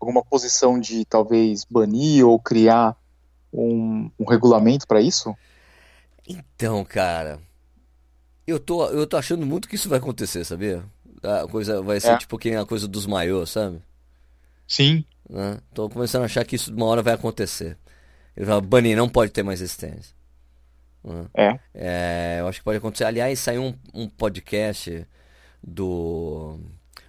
[0.00, 2.96] alguma posição de talvez banir ou criar
[3.52, 5.34] um, um regulamento para isso?
[6.26, 7.38] Então, cara,
[8.46, 10.84] eu tô, eu tô achando muito que isso vai acontecer, sabia?
[11.22, 12.18] A coisa vai ser É.
[12.18, 13.80] tipo que a coisa dos maiôs, sabe?
[14.66, 15.04] Sim.
[15.28, 15.58] Né?
[15.72, 17.76] Tô começando a achar que isso uma hora vai acontecer.
[18.36, 20.14] Ele vai banir, não pode ter mais esse tênis.
[21.04, 21.26] Né?
[21.34, 21.60] É.
[21.74, 23.04] É, eu acho que pode acontecer.
[23.04, 25.06] Aliás, saiu um, um podcast
[25.62, 26.58] do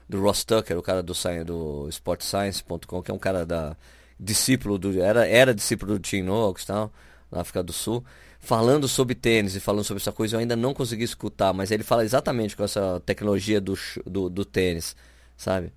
[0.07, 1.13] do Ross Tucker, o cara do,
[1.45, 3.75] do sportscience.com, que é um cara da
[4.19, 6.91] discípulo do era era discípulo do Tim Noakes, tal,
[7.31, 8.03] na África do Sul,
[8.43, 10.35] falando sobre tênis e falando sobre essa coisa.
[10.35, 13.75] Eu ainda não consegui escutar, mas ele fala exatamente com essa tecnologia do
[14.05, 14.95] do, do tênis,
[15.37, 15.71] sabe?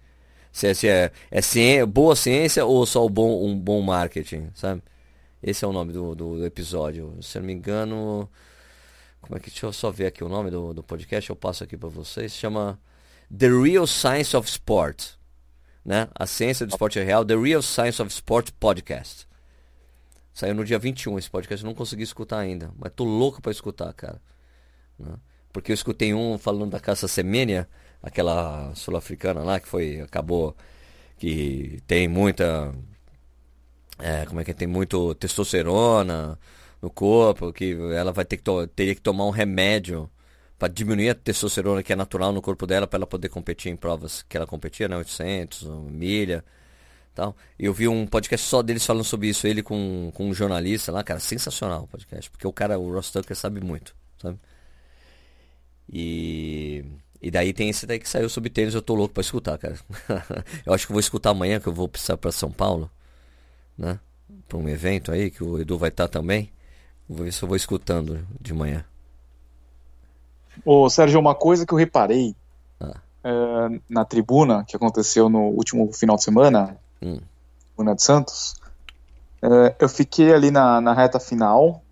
[0.52, 4.82] Se é, se é, é ciência, boa ciência ou só bom, um bom marketing, sabe?
[5.42, 7.16] Esse é o nome do, do episódio.
[7.22, 8.28] Se eu não me engano.
[9.20, 9.50] Como é que.
[9.50, 12.32] Deixa eu só ver aqui o nome do, do podcast, eu passo aqui pra vocês.
[12.32, 12.80] Chama
[13.36, 15.16] The Real Science of Sport.
[15.84, 16.08] Né?
[16.14, 19.26] A ciência do esporte real, The Real Science of Sport Podcast.
[20.36, 22.70] Saiu no dia 21 esse podcast, eu não consegui escutar ainda.
[22.78, 24.20] Mas tô louco pra escutar, cara.
[24.98, 25.14] Né?
[25.50, 27.66] Porque eu escutei um falando da caça semênia,
[28.02, 29.98] aquela sul-africana lá que foi.
[30.02, 30.54] acabou.
[31.16, 32.74] que tem muita.
[33.98, 34.54] É, como é que é?
[34.54, 36.38] tem muito testosterona
[36.82, 38.44] no corpo, que ela vai ter que
[38.74, 40.10] teria que tomar um remédio
[40.58, 43.76] para diminuir a testosterona que é natural no corpo dela para ela poder competir em
[43.76, 46.44] provas que ela competia, né, 800, milha,
[47.16, 47.36] tal.
[47.58, 51.02] Eu vi um podcast só deles falando sobre isso, ele com, com um jornalista lá,
[51.02, 54.38] cara, sensacional o podcast, porque o cara, o Ross Tucker sabe muito, sabe?
[55.92, 56.84] E
[57.20, 59.76] e daí tem esse daí que saiu sobre tênis, eu tô louco pra escutar, cara.
[60.64, 62.90] eu acho que vou escutar amanhã que eu vou precisar para São Paulo,
[63.76, 63.98] né?
[64.46, 66.52] Para um evento aí que o Edu vai estar também.
[67.08, 68.84] Vou ver se eu vou escutando de manhã.
[70.64, 72.34] Ô, Sérgio, uma coisa que eu reparei
[72.80, 73.00] Ah.
[73.24, 77.20] é, na tribuna que aconteceu no último final de semana, Hum.
[77.68, 78.54] tribuna de Santos,
[79.42, 81.82] é, eu fiquei ali na, na reta final,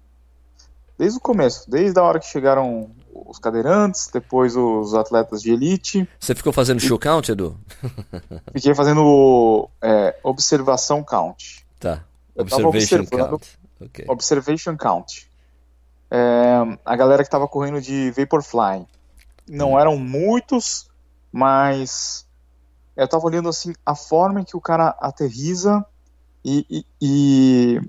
[0.99, 6.09] desde o começo, desde a hora que chegaram os cadeirantes, depois os atletas de elite,
[6.19, 7.59] Você ficou fazendo show count, Edu?
[8.53, 11.65] fiquei fazendo é, observação count.
[11.79, 12.03] Tá.
[12.37, 13.59] Observation count.
[13.81, 14.05] Ok.
[14.09, 15.29] Observation count.
[16.11, 18.87] É, a galera que estava correndo de Vaporfly.
[19.49, 20.89] Não eram muitos,
[21.31, 22.27] mas
[22.97, 25.85] eu tava olhando assim a forma em que o cara aterriza
[26.45, 27.81] e, e- e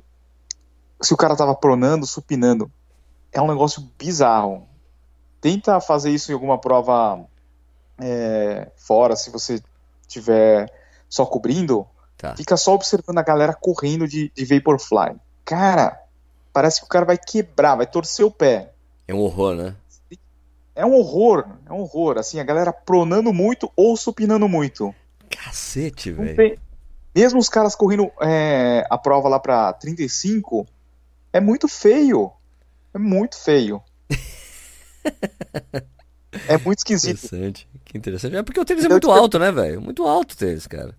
[1.01, 2.71] se o cara tava pronando, supinando.
[3.31, 4.67] É um negócio bizarro.
[5.41, 7.25] Tenta fazer isso em alguma prova
[7.99, 9.61] é, fora, se você
[10.07, 10.71] tiver
[11.09, 11.85] só cobrindo.
[12.17, 12.35] Tá.
[12.35, 15.15] Fica só observando a galera correndo de, de Vaporfly.
[15.43, 16.01] Cara,
[16.53, 18.71] parece que o cara vai quebrar, vai torcer o pé.
[19.07, 19.75] É um horror, né?
[20.75, 22.17] É um horror, é um horror.
[22.17, 24.93] Assim, a galera pronando muito ou supinando muito.
[25.29, 26.35] Cacete, velho.
[26.35, 26.59] tem-
[27.15, 30.67] Mesmo os caras correndo é, a prova lá pra 35,
[31.31, 32.29] é muito feio.
[32.93, 33.81] É muito feio.
[36.47, 37.25] é muito esquisito.
[37.25, 37.67] Interessante.
[37.85, 38.35] Que interessante.
[38.35, 39.81] É porque o tênis é muito alto, né, velho?
[39.81, 40.93] Muito alto o tênis, cara.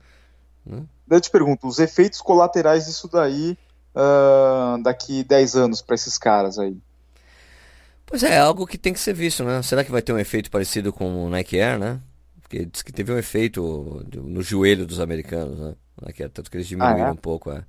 [0.67, 3.57] Daí eu te pergunto, os efeitos colaterais disso daí
[3.95, 6.77] ah, daqui 10 anos pra esses caras aí.
[8.07, 9.63] Pois é, é algo que tem que ser visto, né?
[9.63, 12.01] Será que vai ter um efeito parecido com o Nike Air, né?
[12.41, 15.75] Porque diz que teve um efeito no joelho dos americanos, né?
[16.01, 17.13] Nike Air, tanto que eles diminuíram Ah, é?
[17.13, 17.65] um pouco, é.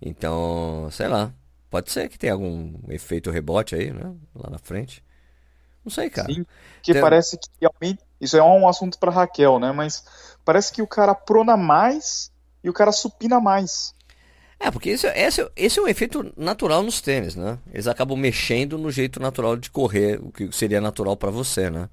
[0.00, 1.32] Então, sei lá.
[1.70, 4.14] Pode ser que tenha algum efeito rebote aí, né?
[4.34, 5.04] Lá na frente.
[5.84, 6.32] Não sei, cara.
[6.32, 6.46] Sim,
[6.82, 8.02] que Tem- parece que realmente.
[8.20, 9.72] Isso é um assunto pra Raquel, né?
[9.72, 10.04] Mas
[10.44, 12.32] parece que o cara prona mais
[12.64, 13.94] e o cara supina mais.
[14.58, 17.58] É, porque esse, esse, esse é um efeito natural nos tênis, né?
[17.72, 21.88] Eles acabam mexendo no jeito natural de correr, o que seria natural pra você, né?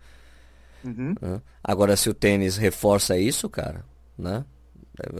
[0.83, 1.15] Uhum.
[1.21, 1.41] né?
[1.63, 3.85] Agora, se o tênis reforça isso, cara,
[4.17, 4.45] né?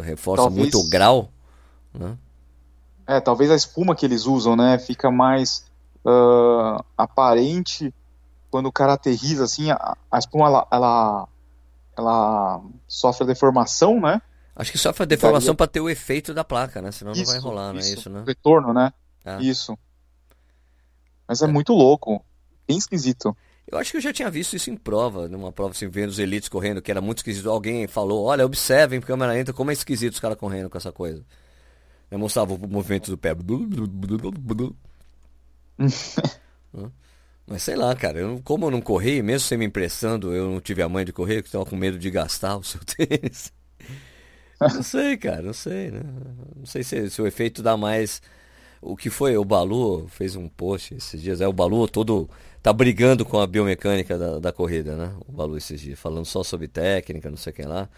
[0.03, 1.29] Reforça Talvez- muito o grau,
[1.93, 2.17] né?
[3.06, 4.79] É, talvez a espuma que eles usam, né?
[4.79, 5.65] Fica mais
[6.06, 7.93] ah, aparente
[8.49, 9.71] quando o cara aterriza, assim.
[9.71, 11.27] A, a espuma, ela, ela,
[11.97, 14.21] ela sofre a deformação, né?
[14.55, 16.91] Acho que só a deformação pra ter o efeito da placa, né?
[16.91, 18.23] Senão não vai Isso, rolar, não é isso, isso, né?
[18.25, 18.93] Retorno, né?
[19.25, 19.39] Ah.
[19.41, 19.77] Isso.
[21.27, 22.23] Mas é muito louco.
[22.67, 23.35] Bem esquisito.
[23.65, 26.19] Eu acho que eu já tinha visto isso em prova, numa prova assim, vendo os
[26.19, 27.49] elites correndo, que era muito esquisito.
[27.49, 31.25] Alguém falou, olha, observem câmera lenta como é esquisito os caras correndo com essa coisa.
[32.11, 33.35] Eu mostrava o movimento do pé.
[37.47, 40.61] Mas sei lá, cara, eu, como eu não corri, mesmo sem me emprestando, eu não
[40.61, 43.51] tive a mãe de correr, porque estava com medo de gastar o seu tênis.
[44.73, 46.02] Não sei, cara, não sei, né?
[46.56, 48.21] Não sei se, se o efeito dá mais.
[48.82, 49.38] O que foi?
[49.38, 51.39] O Balu fez um post esses dias.
[51.41, 52.30] É o Balu todo
[52.62, 55.13] tá brigando com a biomecânica da, da corrida, né?
[55.28, 57.89] O Balu esses dias, falando só sobre técnica, não sei o que lá.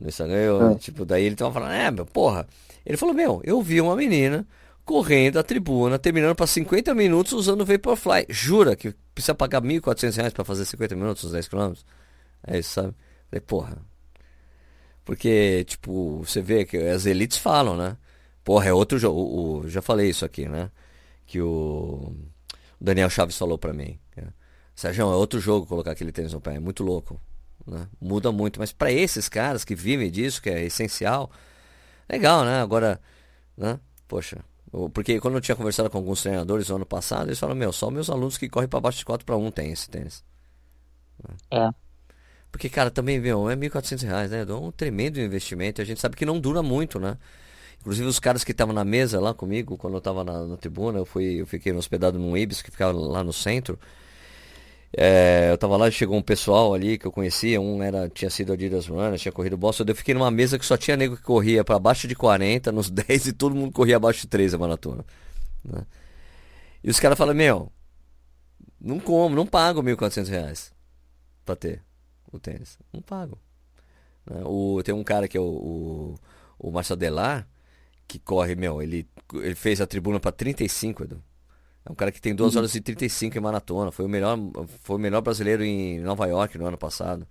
[0.00, 0.74] No Instagram, eu, É.
[0.76, 2.46] tipo, daí ele tava falando, é, meu, porra.
[2.84, 4.46] Ele falou, meu, eu vi uma menina
[4.84, 8.26] correndo a tribuna, terminando para 50 minutos usando Vaporfly.
[8.28, 11.72] Jura que precisa pagar 1.400 reais pra fazer 50 minutos, os 10 km?
[12.46, 12.94] É isso, sabe?
[13.30, 13.78] Falei, porra.
[15.04, 17.96] Porque, tipo, você vê que as elites falam, né?
[18.42, 19.68] Porra, é outro jogo.
[19.68, 20.70] Já falei isso aqui, né?
[21.26, 22.14] Que o,
[22.80, 23.98] Daniel Chaves falou pra mim.
[24.16, 24.28] Né?
[24.74, 26.56] Sérgio, é outro jogo colocar aquele tênis no pé.
[26.56, 27.20] É muito louco.
[27.66, 27.88] Né?
[28.00, 28.58] Muda muito.
[28.58, 31.30] Mas pra esses caras que vivem disso, que é essencial,
[32.08, 32.60] legal, né?
[32.60, 33.00] Agora,
[33.56, 33.78] né?
[34.08, 34.38] Poxa.
[34.92, 37.90] Porque quando eu tinha conversado com alguns treinadores no ano passado, eles falaram, meu, só
[37.90, 40.24] meus alunos que correm pra baixo de 4 para 1 tem esse tênis.
[41.50, 41.83] É.
[42.54, 44.46] Porque, cara, também, meu, é 1.400 reais, né?
[44.48, 45.82] É um tremendo investimento.
[45.82, 47.18] A gente sabe que não dura muito, né?
[47.80, 51.00] Inclusive os caras que estavam na mesa lá comigo, quando eu tava na, na tribuna,
[51.00, 53.76] eu fui, eu fiquei hospedado num Ibis que ficava lá no centro.
[54.96, 58.52] É, eu tava lá chegou um pessoal ali que eu conhecia, um era, tinha sido
[58.52, 61.64] Adidas Runner, tinha corrido Boston, eu fiquei numa mesa que só tinha nego que corria
[61.64, 65.04] para baixo de 40, nos 10 e todo mundo corria abaixo de 3 a maratona.
[65.64, 65.84] né?
[66.84, 67.72] E os caras falam, meu,
[68.80, 70.72] não como, não pago 1.400 reais
[71.44, 71.82] pra ter
[72.36, 72.78] o tênis.
[72.92, 73.38] Não pago.
[74.30, 74.42] né?
[74.44, 76.14] O, tem um cara que é o, o,
[76.58, 77.46] o Marcel Delar,
[78.06, 81.22] que corre, meu, ele, ele fez a tribuna pra 35, Edu.
[81.86, 83.90] É um cara que tem 2 horas e 35 em maratona.
[83.92, 84.38] Foi o melhor,
[84.82, 87.26] foi o melhor brasileiro em Nova York no ano passado.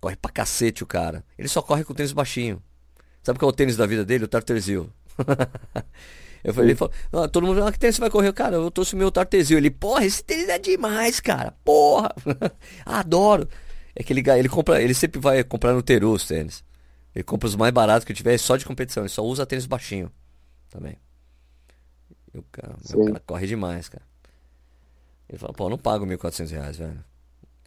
[0.00, 1.24] Corre pra cacete o cara.
[1.38, 2.62] Ele só corre com tênis baixinho.
[3.22, 4.24] Sabe qual é o tênis da vida dele?
[4.24, 4.90] O Tartesil.
[6.44, 8.30] Eu falei, ele falou, "Ah, todo mundo, ah, que tênis você vai correr?
[8.34, 9.56] Cara, eu trouxe o meu Tartesil.
[9.56, 11.54] Ele, porra, esse tênis é demais, cara.
[11.64, 12.14] Porra.
[12.84, 13.48] Adoro.
[13.96, 16.64] É que ele, ele compra, ele sempre vai comprar no Teru os tênis.
[17.14, 19.04] Ele compra os mais baratos que tiver, só de competição.
[19.04, 20.10] Ele só usa tênis baixinho
[20.68, 20.96] também.
[22.32, 24.04] E o cara, cara corre demais, cara.
[25.28, 27.04] Ele fala, pô, eu não pago 1.400 reais, velho.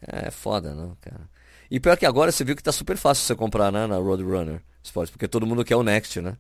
[0.02, 1.30] É foda, não, cara.
[1.72, 4.62] E pior que agora você viu que tá super fácil você comprar, né, na Roadrunner
[4.84, 6.38] Sports, porque todo mundo quer o Next, né?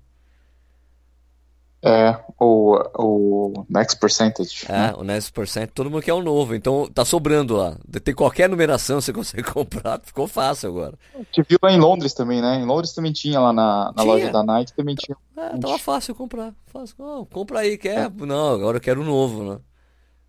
[1.81, 4.65] É, o, o Next Percentage.
[4.67, 4.93] É, né?
[4.97, 7.77] o Next Percent, todo mundo quer o novo, então tá sobrando lá.
[8.03, 10.97] Tem qualquer numeração, você consegue comprar, ficou fácil agora.
[11.31, 12.55] Te viu lá em Londres também, né?
[12.55, 14.05] Em Londres também tinha lá na, na tinha.
[14.05, 15.15] loja da Nike, também tinha.
[15.37, 16.53] É, tava fácil comprar.
[16.65, 16.95] Fácil.
[16.97, 18.07] Oh, compra aí, quer?
[18.07, 18.09] É.
[18.09, 19.59] Não, agora eu quero o novo, né?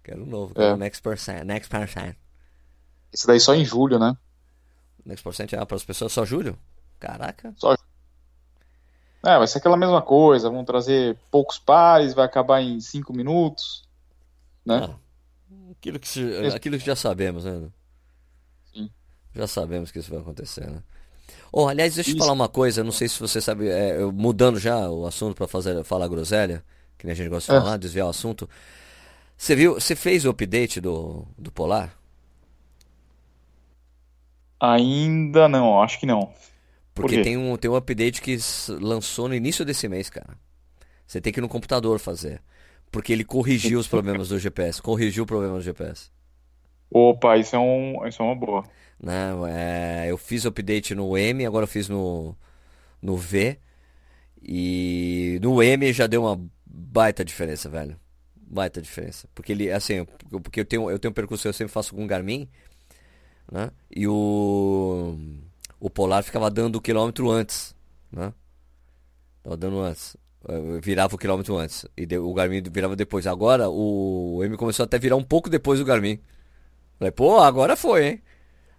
[0.05, 0.75] Quero o novo, quero é.
[0.75, 1.45] o Next Percent.
[1.45, 2.15] Next Percent.
[3.13, 4.15] Esse daí só em julho, né?
[5.05, 6.59] Next Percent é para as pessoas só julho?
[7.01, 7.55] Caraca.
[7.57, 7.75] Só
[9.25, 13.85] é, vai ser aquela mesma coisa, vão trazer poucos pares, vai acabar em cinco minutos,
[14.65, 14.89] né?
[14.89, 16.23] Ah, aquilo, que se,
[16.55, 17.69] aquilo que já sabemos, né?
[18.73, 18.91] Sim.
[19.35, 20.83] Já sabemos que isso vai acontecer, né?
[21.51, 24.59] Oh, aliás, deixa eu te falar uma coisa, não sei se você sabe, é, mudando
[24.59, 26.63] já o assunto para fazer falar groselha,
[26.97, 27.61] que a gente gosta de é.
[27.63, 28.49] falar, desviar o assunto.
[29.37, 31.97] Você viu, você fez o update do, do Polar?
[34.61, 36.33] Ainda não, acho que não.
[36.99, 38.37] Porque Por tem um, tem um update que
[38.81, 40.37] lançou no início desse mês, cara.
[41.07, 42.43] Você tem que ir no computador fazer.
[42.91, 44.83] Porque ele corrigiu os problemas do GPS.
[44.83, 46.11] Corrigiu o problema do GPS.
[46.91, 48.65] Opa, isso é, um, isso é uma boa.
[49.01, 52.37] Não, é, eu fiz o update no M, agora eu fiz no,
[53.01, 53.59] no V.
[54.43, 57.97] E no M já deu uma baita diferença, velho.
[58.35, 59.29] Baita diferença.
[59.37, 60.05] Porque ele, assim,
[60.43, 62.49] porque eu tenho, eu tenho um percurso que eu sempre faço com Garmin,
[63.53, 63.71] né?
[63.95, 65.17] E o
[65.81, 67.75] o Polar ficava dando o quilômetro antes,
[68.11, 68.33] né?
[69.43, 70.17] Tava dando antes.
[70.83, 71.87] Virava o quilômetro antes.
[71.97, 73.27] E o Garmin virava depois.
[73.27, 76.19] Agora o M começou até a virar um pouco depois do Garmin.
[76.99, 78.23] Falei, pô, agora foi, hein?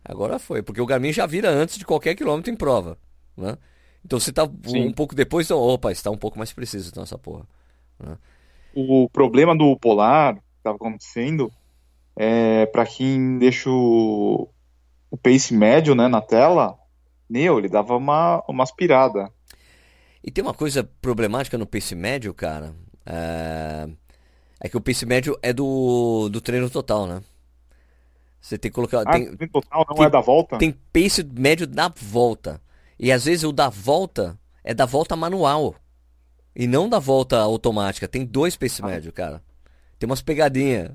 [0.03, 0.61] Agora foi.
[0.61, 2.97] Porque o Garmin já vira antes de qualquer quilômetro em prova.
[3.35, 3.57] Né?
[4.05, 4.87] Então se tá Sim.
[4.87, 7.45] um pouco depois, então, opa, está um pouco mais preciso então essa porra.
[7.99, 8.17] Né?
[8.75, 11.51] O problema do Polar que estava acontecendo
[12.15, 14.49] é para quem deixa o,
[15.09, 16.77] o pace médio né, na tela,
[17.29, 19.31] meu, ele dava uma, uma aspirada.
[20.23, 22.73] E tem uma coisa problemática no pace médio, cara.
[23.05, 23.87] É,
[24.61, 27.21] é que o pace médio é do, do treino total, né?
[28.41, 29.01] Você tem que colocar.
[29.01, 30.57] Ah, tem, treino total não tem, é da volta?
[30.57, 32.61] Tem pace médio da volta.
[32.97, 35.75] E às vezes o da volta é da volta manual.
[36.55, 38.07] E não da volta automática.
[38.07, 38.87] Tem dois pace ah.
[38.87, 39.41] médio, cara.
[39.97, 40.91] Tem umas pegadinhas.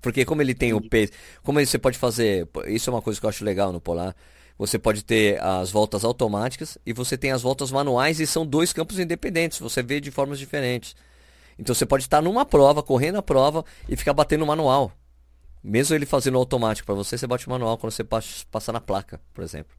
[0.00, 1.12] Porque como ele tem o pace.
[1.42, 2.48] Como você pode fazer.
[2.66, 4.14] Isso é uma coisa que eu acho legal no Polar.
[4.60, 8.74] Você pode ter as voltas automáticas e você tem as voltas manuais e são dois
[8.74, 9.58] campos independentes.
[9.58, 10.94] Você vê de formas diferentes.
[11.58, 14.92] Então você pode estar numa prova, correndo a prova e ficar batendo o manual.
[15.64, 19.18] Mesmo ele fazendo automático para você, você bate o manual quando você passa na placa,
[19.32, 19.74] por exemplo.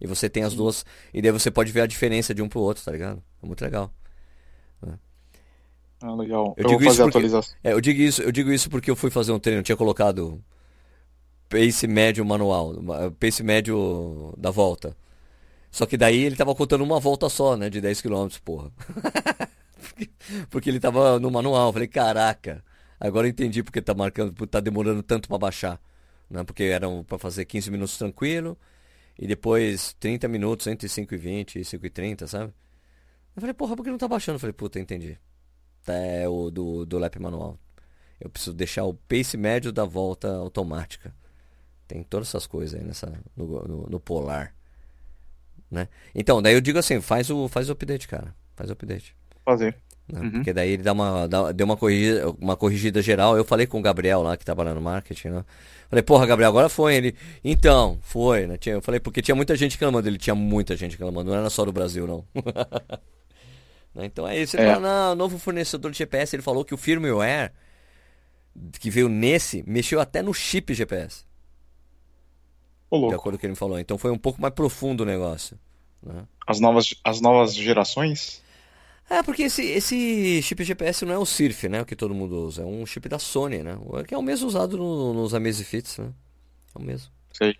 [0.00, 0.82] E você tem as duas.
[1.12, 3.22] E daí você pode ver a diferença de um pro outro, tá ligado?
[3.42, 3.92] É muito legal.
[6.00, 6.54] Ah, legal.
[6.56, 7.28] Eu, eu digo isso porque,
[7.62, 9.76] é, eu digo isso, eu digo isso porque eu fui fazer um treino, eu tinha
[9.76, 10.42] colocado
[11.52, 12.74] pace médio manual,
[13.20, 14.96] pace médio da volta.
[15.70, 18.72] Só que daí ele tava contando uma volta só, né, de 10 km, porra.
[20.50, 22.64] porque ele tava no manual, falei, caraca.
[22.98, 25.80] Agora eu entendi porque tá marcando, tá demorando tanto para baixar,
[26.30, 26.42] né?
[26.44, 28.56] Porque eram para fazer 15 minutos tranquilo
[29.18, 32.52] e depois 30 minutos entre 5 e 20 e 5 e 30, sabe?
[33.36, 34.36] Eu falei, porra, por que não tá baixando?
[34.36, 35.18] Eu falei, puta, entendi.
[35.86, 37.58] É o do, do lap manual.
[38.20, 41.14] Eu preciso deixar o pace médio da volta automática.
[41.86, 44.54] Tem todas essas coisas aí nessa, no, no, no, polar.
[45.70, 45.88] Né?
[46.14, 48.34] Então, daí eu digo assim, faz o, faz o update, cara.
[48.54, 49.14] Faz o update.
[49.44, 49.76] Fazer.
[50.08, 50.20] Né?
[50.20, 50.30] Uhum.
[50.30, 53.36] Porque daí ele dá uma, dá, deu uma corrigida, uma corrigida geral.
[53.36, 55.44] Eu falei com o Gabriel lá, que trabalha no marketing, né?
[55.88, 56.94] Falei, porra, Gabriel, agora foi.
[56.94, 57.14] Ele,
[57.44, 58.58] então, foi, né?
[58.66, 60.08] Eu falei, porque tinha muita gente reclamando.
[60.08, 62.24] Ele tinha muita gente reclamando, não era só do Brasil, não.
[63.94, 64.06] Né?
[64.06, 64.56] então é isso.
[64.56, 64.74] Ele é.
[64.74, 66.34] falou, não, novo fornecedor de GPS.
[66.34, 67.52] Ele falou que o firmware
[68.80, 71.26] que veio nesse mexeu até no chip GPS
[73.08, 73.78] de acordo com o que ele me falou.
[73.78, 75.58] Então foi um pouco mais profundo o negócio.
[76.02, 76.24] Né?
[76.46, 78.42] As, novas, as novas gerações?
[79.08, 81.82] É, porque esse, esse chip GPS não é o Surf, né?
[81.82, 82.62] O que todo mundo usa.
[82.62, 83.76] É um chip da Sony, né?
[84.06, 86.12] Que é o mesmo usado no, nos Amazfits, né?
[86.74, 87.10] É o mesmo.
[87.32, 87.56] Sei.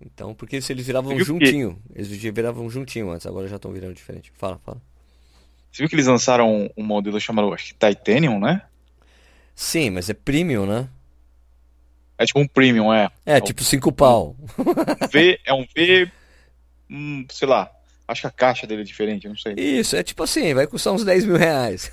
[0.00, 1.80] Então, porque se eles viravam juntinho.
[1.92, 1.98] Que...
[1.98, 4.32] Eles viravam juntinho antes, agora já estão virando diferente.
[4.34, 4.80] Fala, fala.
[5.70, 8.62] Você viu que eles lançaram um, um modelo chamado acho que Titanium, né?
[9.54, 10.88] Sim, mas é premium, né?
[12.18, 13.10] É tipo um premium, é.
[13.24, 14.36] É, é tipo cinco pau.
[15.10, 16.10] V, é um V,
[17.30, 17.70] sei lá,
[18.08, 19.54] acho que a caixa dele é diferente, não sei.
[19.56, 21.92] Isso, é tipo assim, vai custar uns 10 mil reais.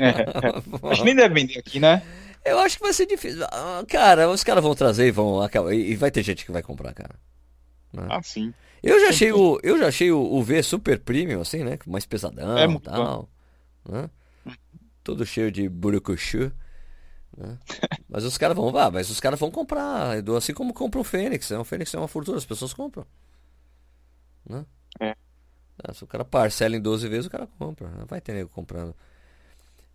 [0.00, 2.02] É, acho que nem deve vender aqui, né?
[2.44, 3.44] Eu acho que vai ser difícil.
[3.44, 5.72] Ah, cara, os caras vão trazer e vão acabar.
[5.72, 7.14] E vai ter gente que vai comprar, cara.
[7.92, 8.06] Né?
[8.08, 8.52] Ah, sim.
[8.82, 11.78] Eu já achei o, eu já achei o, o V super premium, assim, né?
[11.86, 13.28] Mais pesadão é e tal.
[13.88, 14.08] Né?
[15.02, 16.52] todo cheio de burucuchu.
[17.38, 17.56] Né?
[18.08, 21.04] Mas os caras vão, ah, mas os caras vão comprar, Edu, assim como compram o
[21.04, 21.50] Fênix.
[21.50, 21.58] Né?
[21.58, 23.06] O Fênix é uma fortuna, as pessoas compram.
[24.48, 24.64] Né?
[24.98, 25.14] É.
[25.84, 27.86] Ah, se o cara parcela em 12 vezes, o cara compra.
[27.90, 28.94] Não vai ter nego comprando.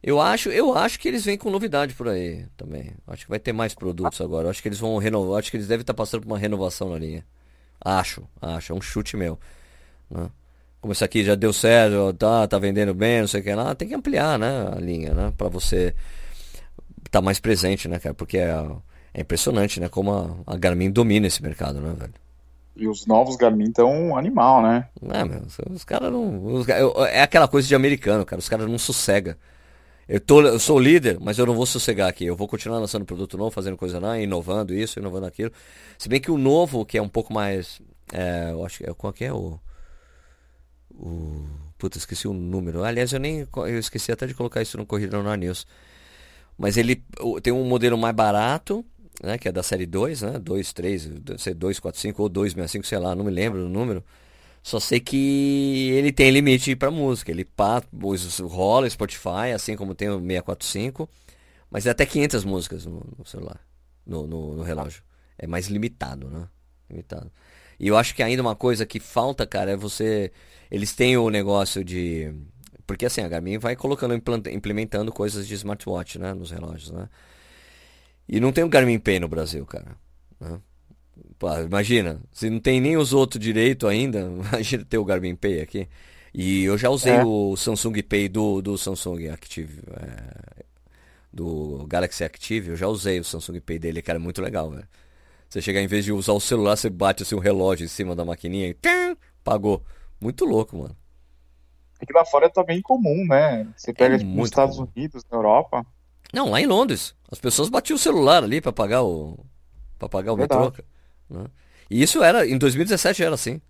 [0.01, 2.91] Eu acho, eu acho que eles vêm com novidade por aí também.
[3.07, 4.49] Acho que vai ter mais produtos agora.
[4.49, 5.39] Acho que eles vão renovar.
[5.39, 7.25] Acho que eles devem estar passando por uma renovação na linha.
[7.83, 8.73] Acho, acho.
[8.73, 9.39] É um chute meu.
[10.09, 10.29] Né?
[10.79, 13.73] Como isso aqui já deu certo, tá, tá vendendo bem, não sei o que lá,
[13.73, 15.33] tem que ampliar, né, a linha, né?
[15.37, 15.95] Pra você
[17.13, 18.15] tá mais presente, né, cara?
[18.15, 18.51] Porque é,
[19.13, 19.87] é impressionante, né?
[19.87, 22.13] Como a, a Garmin domina esse mercado, né, velho?
[22.75, 24.87] E os novos Garmin estão animal, né?
[25.11, 26.43] É, meu, os caras não.
[26.43, 28.39] Os, é aquela coisa de americano, cara.
[28.39, 29.35] Os caras não sossegam.
[30.09, 32.25] Eu, tô, eu sou líder, mas eu não vou sossegar aqui.
[32.25, 35.51] Eu vou continuar lançando produto novo, fazendo coisa nova, inovando isso, inovando aquilo.
[35.99, 37.79] Se bem que o novo, que é um pouco mais.
[38.11, 38.93] É, eu acho que é.
[38.95, 39.59] Qual que é o.
[40.89, 41.45] O.
[41.77, 42.83] Puta, esqueci o número.
[42.83, 43.47] Aliás, eu nem.
[43.55, 45.67] Eu esqueci até de colocar isso no Corrida no News.
[46.57, 47.03] Mas ele
[47.41, 48.85] tem um modelo mais barato,
[49.21, 49.37] né?
[49.37, 50.39] Que é da série 2, né?
[50.39, 51.07] 2, 3,
[51.55, 54.03] 2, 4, 5 ou 265, sei lá, não me lembro o número.
[54.63, 57.31] Só sei que ele tem limite para música.
[57.31, 57.83] Ele pá,
[58.43, 61.09] rola Spotify, assim como tem o 645.
[61.69, 63.59] Mas é até 500 músicas no, no celular,
[64.05, 65.03] no, no, no, relógio.
[65.37, 66.47] É mais limitado, né?
[66.89, 67.31] Limitado.
[67.79, 70.31] E eu acho que ainda uma coisa que falta, cara, é você.
[70.71, 72.33] Eles têm o negócio de.
[72.93, 76.31] Porque assim, a Garmin vai colocando, implementando coisas de smartwatch, né?
[76.31, 77.09] Nos relógios, né?
[78.29, 79.97] E não tem o Garmin Pay no Brasil, cara.
[80.39, 80.59] Né?
[81.39, 84.19] Pô, imagina, se não tem nem os outros direito ainda,
[84.51, 85.89] imagina ter o Garmin Pay aqui.
[86.31, 87.25] E eu já usei é.
[87.25, 90.63] o Samsung Pay do, do Samsung Active, é,
[91.33, 94.87] do Galaxy Active, eu já usei o Samsung Pay dele, cara, é muito legal, velho.
[95.49, 98.15] Você chegar, em vez de usar o celular, você bate assim um relógio em cima
[98.15, 98.77] da maquininha e
[99.43, 99.83] pagou.
[100.19, 100.95] Muito louco, mano.
[102.03, 103.65] Aqui lá fora é bem comum, né?
[103.77, 104.89] Você pega é nos Estados comum.
[104.93, 105.85] Unidos, na Europa.
[106.33, 107.15] Não, lá em Londres.
[107.31, 109.39] As pessoas batiam o celular ali para pagar o.
[109.97, 110.63] para pagar o Verdade.
[110.63, 110.83] metrô.
[111.29, 111.45] Né?
[111.89, 113.61] E isso era, em 2017 era assim.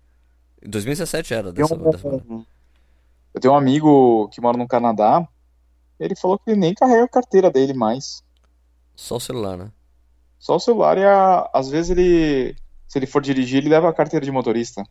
[0.60, 5.28] Em 2017 era dessa, um, dessa Eu tenho um amigo que mora no Canadá,
[6.00, 8.24] ele falou que ele nem carrega a carteira dele mais.
[8.96, 9.70] Só o celular, né?
[10.38, 12.56] Só o celular e a, às vezes ele,
[12.88, 14.82] se ele for dirigir, ele leva a carteira de motorista.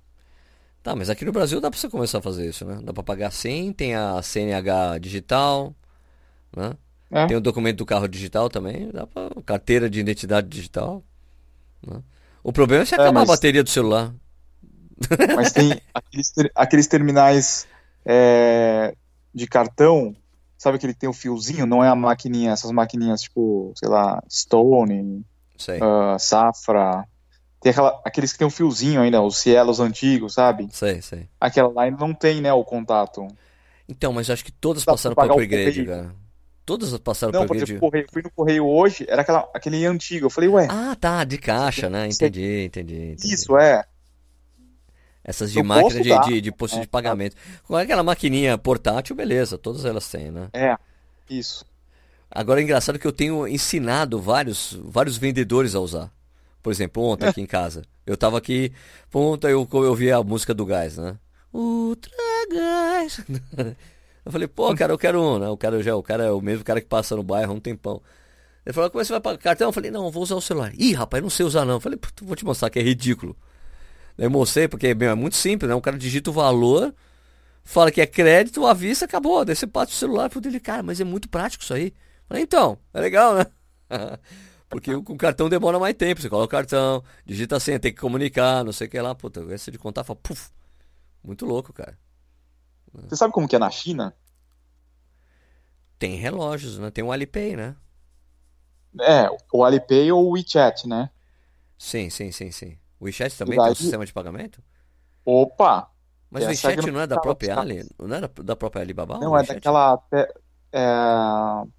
[0.84, 2.80] Tá, mas aqui no Brasil dá pra você começar a fazer isso, né?
[2.84, 5.74] Dá pra pagar sim, tem a CNH digital,
[6.56, 6.74] né?
[7.10, 7.26] É.
[7.26, 11.02] Tem o documento do carro digital também, dá pra carteira de identidade digital,
[11.88, 12.02] né?
[12.44, 13.30] O problema é se é, acabar mas...
[13.30, 14.14] a bateria do celular.
[15.34, 16.52] Mas tem aqueles, ter...
[16.54, 17.66] aqueles terminais
[18.06, 18.94] é,
[19.34, 20.14] de cartão,
[20.58, 24.22] sabe que ele tem o fiozinho, não é a maquininha, essas maquininhas tipo, sei lá,
[24.30, 25.24] Stone,
[25.60, 27.08] uh, Safra.
[27.64, 30.68] Tem aquela, aqueles que tem o fiozinho ainda, os Cielos antigos, sabe?
[30.74, 31.30] Sei, sei.
[31.40, 33.26] Aquela lá não tem, né, o contato.
[33.88, 36.14] Então, mas acho que todas passaram para upgrade, cara.
[36.66, 37.80] Todas passaram não, por upgrade.
[37.80, 40.26] Correio, fui no correio hoje, era aquela, aquele antigo.
[40.26, 40.68] Eu falei, ué.
[40.70, 42.06] Ah, tá, de caixa, né?
[42.06, 43.12] Entendi, entendi.
[43.14, 43.34] entendi.
[43.34, 43.86] Isso, é.
[45.24, 47.38] Essas de eu máquina de, de, de posto é, de pagamento.
[47.64, 50.50] Com aquela maquininha portátil, beleza, todas elas têm, né?
[50.52, 50.76] É,
[51.30, 51.66] isso.
[52.30, 56.13] Agora é engraçado que eu tenho ensinado vários, vários vendedores a usar.
[56.64, 57.84] Por exemplo, ontem aqui em casa.
[58.08, 58.72] Eu tava aqui,
[59.14, 61.18] ontem eu, eu ouvi a música do gás, né?
[61.54, 62.12] Ultra
[62.52, 63.22] gás.
[64.26, 65.50] Eu falei, pô, cara, eu quero um, né?
[65.50, 67.60] O cara já, o cara é o mesmo cara que passa no bairro há um
[67.60, 68.02] tempão.
[68.66, 69.68] Ele falou, como é que você vai pagar cartão?
[69.68, 70.72] Eu falei, não, eu vou usar o celular.
[70.78, 71.74] Ih, rapaz, não sei usar não.
[71.74, 73.36] Eu falei, vou te mostrar que é ridículo.
[74.18, 75.76] Eu mostrei, porque é muito simples, né?
[75.76, 76.96] O cara digita o valor,
[77.66, 79.44] fala que é crédito, avisa, acabou.
[79.44, 81.88] Daí você passa o celular pro dele, cara, mas é muito prático isso aí.
[81.88, 83.46] Eu falei, então, é legal, né?
[84.74, 86.22] porque com o cartão demora mais tempo.
[86.22, 89.16] Você coloca o cartão, digita a senha, tem que comunicar, não sei o que lá.
[89.16, 90.52] Puta, esse de contar, fala, puf.
[91.24, 91.98] Muito louco, cara.
[92.94, 94.16] Você sabe como que é na China?
[95.98, 96.92] Tem relógios, né?
[96.92, 97.76] Tem o Alipay, né?
[99.00, 101.10] É, o Alipay ou o WeChat, né?
[101.78, 102.78] Sim, sim, sim, sim.
[103.00, 103.68] O WeChat também daí...
[103.68, 104.62] tem um sistema de pagamento?
[105.26, 105.90] Opa!
[106.30, 107.88] Mas o WeChat não é da própria Ali?
[107.98, 109.18] Não é da própria Alibaba?
[109.18, 110.02] Não, é daquela...
[110.12, 110.34] É...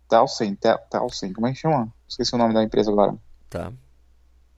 [0.08, 0.56] Telsen,
[0.88, 1.92] Telsen, como é que chama?
[2.14, 3.16] Esqueci o nome da empresa agora.
[3.50, 3.72] Tá.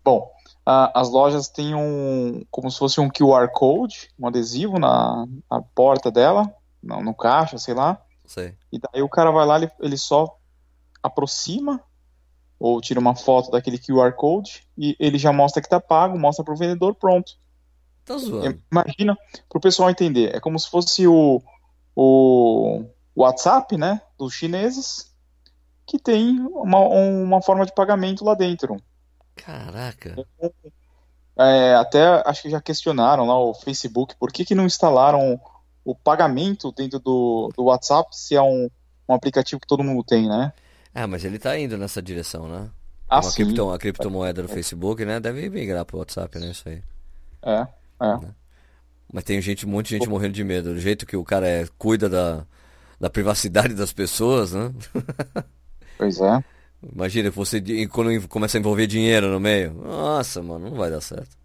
[0.04, 0.30] Bom,
[0.68, 5.62] Uh, as lojas têm um, como se fosse um QR Code, um adesivo na, na
[5.62, 6.52] porta dela,
[6.82, 8.02] no, no caixa, sei lá.
[8.24, 8.56] Sei.
[8.72, 10.36] E daí o cara vai lá, ele, ele só
[11.00, 11.80] aproxima
[12.58, 16.44] ou tira uma foto daquele QR Code e ele já mostra que tá pago, mostra
[16.44, 17.34] pro vendedor, pronto.
[18.04, 18.60] Tá zoando.
[18.68, 19.16] Imagina,
[19.48, 21.40] pro pessoal entender, é como se fosse o,
[21.94, 22.84] o
[23.14, 25.14] WhatsApp, né, dos chineses,
[25.86, 28.76] que tem uma, uma forma de pagamento lá dentro.
[29.36, 30.16] Caraca.
[31.38, 35.38] É, até acho que já questionaram lá o Facebook por que, que não instalaram
[35.84, 38.68] o pagamento dentro do, do WhatsApp se é um,
[39.08, 40.52] um aplicativo que todo mundo tem, né?
[40.94, 42.70] Ah, mas ele tá indo nessa direção, né?
[43.08, 43.44] Ah, a, sim.
[43.44, 45.20] cripto, a criptomoeda do Facebook, né?
[45.20, 46.50] Deve migrar pro WhatsApp, né?
[46.50, 46.82] Isso aí.
[47.42, 47.66] É,
[48.00, 48.18] é.
[49.12, 50.74] Mas tem gente, um monte de gente morrendo de medo.
[50.74, 52.44] Do jeito que o cara é, cuida da,
[52.98, 54.72] da privacidade das pessoas, né?
[55.96, 56.44] Pois é.
[56.94, 59.72] Imagina você quando começa a envolver dinheiro no meio.
[59.72, 61.36] Nossa, mano, não vai dar certo.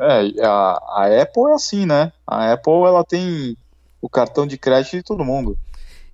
[0.00, 2.12] É, a, a Apple é assim, né?
[2.26, 3.56] A Apple, ela tem
[4.00, 5.58] o cartão de crédito de todo mundo.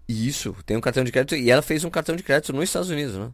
[0.08, 1.36] Isso, tem um cartão de crédito.
[1.36, 3.30] E ela fez um cartão de crédito nos Estados Unidos, né?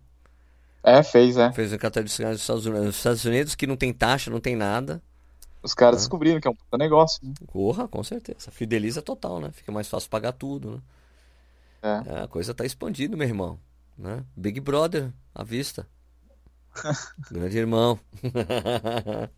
[0.83, 1.53] É, fez, é.
[1.53, 4.31] Fez um cartão de crédito nos Estados Unidos, nos Estados Unidos que não tem taxa,
[4.31, 5.01] não tem nada.
[5.63, 7.21] Os caras descobriram que é um puta negócio.
[7.23, 7.35] né?
[7.53, 8.51] Porra, com certeza.
[8.51, 9.51] Fideliza total, né?
[9.53, 10.81] Fica mais fácil pagar tudo, né?
[11.83, 12.13] É.
[12.13, 13.59] É, a coisa tá expandindo, meu irmão.
[14.01, 14.25] Né?
[14.35, 15.87] Big Brother, à vista.
[17.31, 17.99] Grande irmão.
[18.23, 18.23] O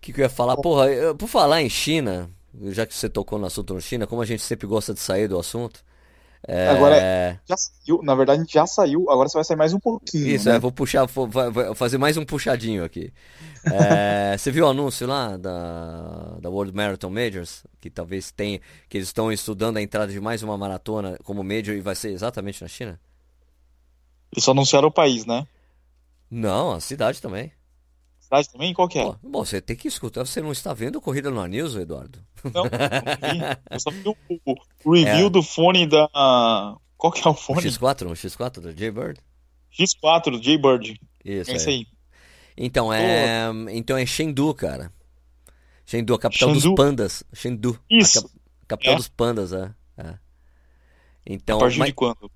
[0.00, 0.56] que, que eu ia falar?
[0.56, 2.30] Porra, eu- por falar em China,
[2.70, 5.28] já que você tocou no assunto no China, como a gente sempre gosta de sair
[5.28, 5.84] do assunto.
[6.46, 9.72] é, Agora Já saiu, na verdade, a gente já saiu, agora você vai sair mais
[9.72, 10.56] um pouquinho, Isso, né?
[10.56, 13.12] é, vou puxar, vou, vai fazer mais um puxadinho aqui.
[13.70, 17.64] É, você viu o anúncio lá da, da World Marathon Majors?
[17.80, 21.74] Que talvez tenha, que eles estão estudando a entrada de mais uma maratona como Major
[21.74, 22.98] e vai ser exatamente na China?
[24.32, 25.46] Eles só anunciaram o país, né?
[26.30, 27.52] Não, a cidade também.
[28.20, 28.74] Cidade também?
[28.74, 29.04] Qual que é?
[29.04, 30.26] Pô, bom, você tem que escutar.
[30.26, 32.18] Você não está vendo Corrida no News, Eduardo?
[32.44, 33.38] Não, não vi.
[33.70, 34.54] Eu só vi o,
[34.84, 35.30] o review É.
[35.30, 36.06] do fone da.
[36.96, 37.62] Qual que é o O fone?
[37.62, 39.18] X4, o X4 do Jaybird?
[39.72, 41.00] X4 do Jaybird.
[41.24, 41.86] Isso, É isso aí.
[42.56, 44.92] Então é, então é Chengdu, cara.
[45.86, 47.22] Chengdu, a capital dos pandas.
[47.32, 47.80] Chengdu.
[47.90, 48.20] a Isso.
[48.22, 48.34] cap-
[48.66, 48.96] capital É?
[48.96, 49.72] dos pandas, é.
[49.96, 50.02] é.
[50.08, 50.18] A
[51.24, 52.30] Então, partir mas- de quando?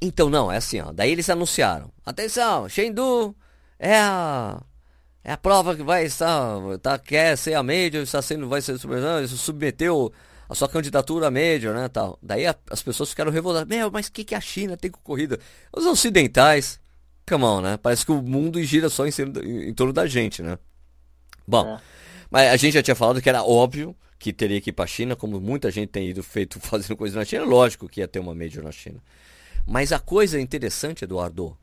[0.00, 0.92] Então, não, é assim, ó.
[0.92, 1.90] Daí eles anunciaram.
[2.04, 3.34] Atenção, Chengdu
[3.78, 4.62] é a,
[5.24, 8.78] é a prova que vai estar, tá, quer ser a Major, está sendo, vai ser
[8.78, 10.12] submeteu, submeteu
[10.48, 12.18] a sua candidatura a Major, né, tal.
[12.22, 13.66] Daí a- as pessoas ficaram revoltadas.
[13.68, 15.40] Meu, mas o que, que a China tem com corrida?
[15.74, 16.78] Os ocidentais,
[17.28, 17.76] come on, né?
[17.78, 19.10] Parece que o mundo gira só em,
[19.44, 20.58] em, em torno da gente, né?
[21.48, 21.80] Bom, É.
[22.30, 25.16] mas a gente já tinha falado que era óbvio que teria que ir pra China,
[25.16, 28.34] como muita gente tem ido feito fazendo coisa na China, lógico que ia ter uma
[28.34, 29.00] Major na China.
[29.66, 31.56] Mas a coisa interessante, Eduardo,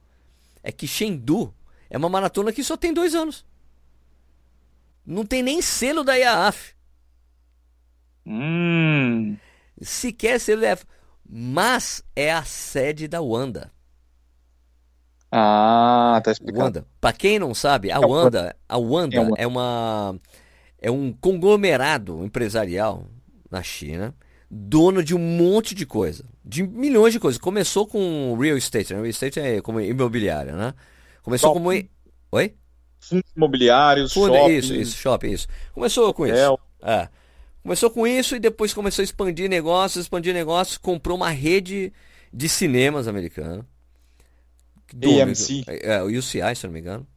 [0.61, 1.53] é que Chengdu
[1.89, 3.45] é uma maratona que só tem dois anos.
[5.05, 6.73] Não tem nem selo da IAAF.
[8.25, 9.37] Hum.
[9.81, 10.85] Sequer selo da IAAF.
[11.29, 13.71] Mas é a sede da Wanda.
[15.31, 16.63] Ah, tá explicado.
[16.65, 16.87] Wanda.
[17.01, 19.35] Pra quem não sabe, a É Wanda, a Wanda É Wanda.
[19.41, 20.19] é uma
[20.79, 23.07] é um conglomerado empresarial
[23.49, 24.13] na China,
[24.55, 27.39] dono de um monte de coisa, de milhões de coisas.
[27.41, 28.99] Começou com real estate, né?
[28.99, 30.73] Real estate é como imobiliária, né?
[31.23, 31.89] Começou como Shopping.
[32.31, 32.53] Oi?
[32.99, 35.47] Fundos imobiliários, Fundo- shopping, isso, isso, shopping, isso.
[35.73, 36.35] Começou com isso.
[36.35, 36.59] hotel.
[36.83, 37.09] É.
[37.63, 41.91] Começou com isso e depois começou a expandir negócios, expandir negócios, comprou uma rede
[42.31, 43.65] de cinemas americana.
[44.93, 45.63] Do- AMC.
[45.67, 47.07] É, o UCI, se não me engano.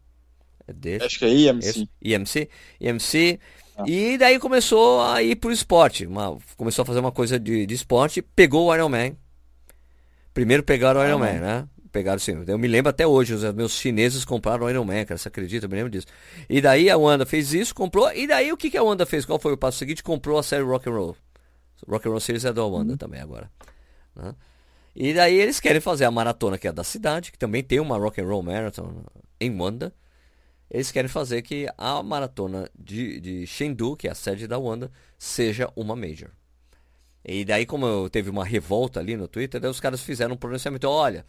[0.67, 1.05] É dele.
[1.05, 1.69] Acho que é IMC.
[1.69, 2.49] Esse, IMC,
[2.81, 3.41] IMC.
[3.77, 3.85] Ah.
[3.87, 6.07] E daí começou a ir pro esporte.
[6.07, 8.23] uma- começou a fazer uma coisa de, de esporte.
[8.23, 9.13] Pegou o Iron Man.
[10.33, 11.69] Primeiro pegaram o Iron Man, né?
[11.93, 12.43] Pegaram sim.
[12.47, 15.17] Eu me lembro até hoje, os meus chineses compraram o Iron Man, cara.
[15.17, 15.65] Você acredita?
[15.67, 16.07] Eu me lembro disso.
[16.49, 18.13] E daí a Wanda fez isso, comprou.
[18.13, 19.25] E daí o que, que a Wanda fez?
[19.25, 20.03] Qual foi o passo seguinte?
[20.03, 21.17] Comprou a série Rock and Roll.
[21.89, 23.51] Rock and Roll Series é da Wanda também agora.
[24.15, 24.35] né?
[24.95, 27.99] E daí eles querem fazer a maratona que é da cidade, que também tem uma
[27.99, 29.03] Rock and Roll Marathon
[29.41, 29.93] em Wanda.
[30.71, 34.91] Eles querem fazer que a maratona de, de Chengdu, que é a sede da Wanda,
[35.19, 36.31] seja uma major.
[37.25, 40.89] E daí, como teve uma revolta ali no Twitter, os caras fizeram um pronunciamento.
[40.89, 41.25] Olha,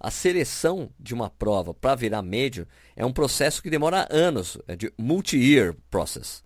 [0.00, 2.66] a seleção de uma prova para virar major
[2.96, 6.42] é um processo que demora anos, é de multi-year process.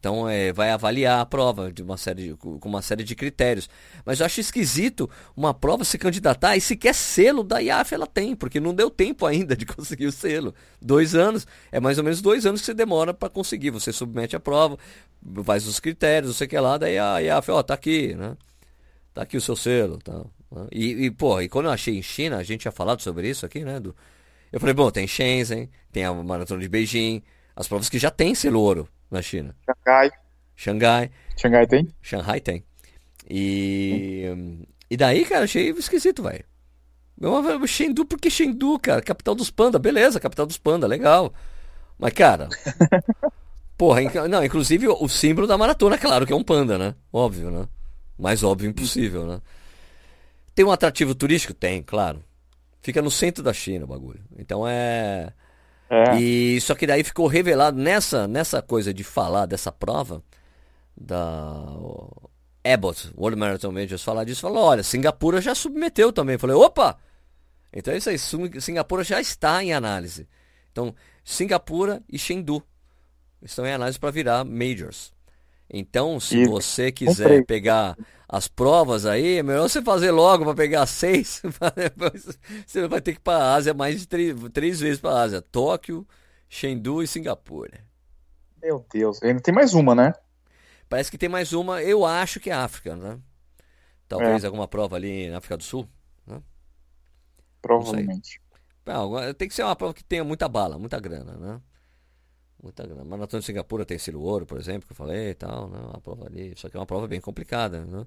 [0.00, 3.68] Então é, vai avaliar a prova de uma série de- com uma série de critérios.
[4.04, 8.34] Mas eu acho esquisito uma prova se candidatar e sequer selo da IAF ela tem,
[8.34, 10.54] porque não deu tempo ainda de conseguir o selo.
[10.80, 13.68] Dois anos, é mais ou menos dois anos que você demora para conseguir.
[13.70, 14.78] Você submete a prova,
[15.44, 18.36] faz os critérios, não sei o que lá, daí a IAF, ó, tá aqui, né?
[19.12, 20.24] Tá aqui o seu selo, tá?
[20.72, 23.44] E, e pô, e quando eu achei em China, a gente tinha falado sobre isso
[23.44, 23.78] aqui, né?
[23.78, 23.94] Do...
[24.50, 27.22] Eu falei, bom, tem Shenzhen, tem a maratona de Beijing,
[27.54, 29.54] as provas que já tem selo ouro na China.
[29.66, 30.10] Xangai.
[30.56, 31.88] Xangai, Xangai tem?
[32.02, 32.64] Shanghai tem.
[33.28, 34.24] E,
[34.90, 36.44] e daí, cara, achei esquisito, velho.
[37.66, 39.02] Chengdu, por que Chengdu, cara?
[39.02, 41.32] Capital dos panda, beleza, capital dos panda, legal.
[41.98, 42.48] Mas, cara,
[43.76, 46.94] porra, inc- não, inclusive o símbolo da maratona, claro que é um panda, né?
[47.12, 47.68] Óbvio, né?
[48.18, 49.40] Mais óbvio impossível, né?
[50.54, 51.54] Tem um atrativo turístico?
[51.54, 52.22] Tem, claro.
[52.82, 54.20] Fica no centro da China o bagulho.
[54.38, 55.32] Então é.
[55.90, 56.16] É.
[56.20, 60.22] E só que daí ficou revelado nessa, nessa coisa de falar dessa prova
[60.96, 61.64] da
[62.64, 66.38] Abbott, World Marathon Majors, falar disso, falou, olha, Singapura já submeteu também.
[66.38, 66.96] Falei, opa!
[67.72, 70.28] Então é isso aí, Singapura já está em análise.
[70.70, 72.62] Então, Singapura e Chengdu
[73.42, 75.12] estão em análise para virar majors.
[75.72, 77.44] Então, se e você quiser comprei.
[77.44, 77.96] pegar
[78.28, 81.40] as provas aí, é melhor você fazer logo para pegar seis.
[82.66, 85.22] você vai ter que ir para a Ásia mais de três, três vezes para a
[85.22, 86.06] Ásia: Tóquio,
[86.48, 87.84] Chengdu e Singapura.
[88.60, 90.12] Meu Deus, ainda tem mais uma, né?
[90.88, 93.18] Parece que tem mais uma, eu acho que é África, né?
[94.08, 94.46] Talvez é.
[94.46, 95.88] alguma prova ali na África do Sul.
[96.26, 96.42] Né?
[97.62, 98.40] Provavelmente.
[98.84, 101.60] Não, tem que ser uma prova que tenha muita bala, muita grana, né?
[102.62, 103.04] Muita grana.
[103.04, 105.78] Maratona de Singapura tem Silo Ouro, por exemplo, que eu falei e tal, né?
[105.78, 106.52] Uma prova ali.
[106.56, 108.06] Só que é uma prova bem complicada, né?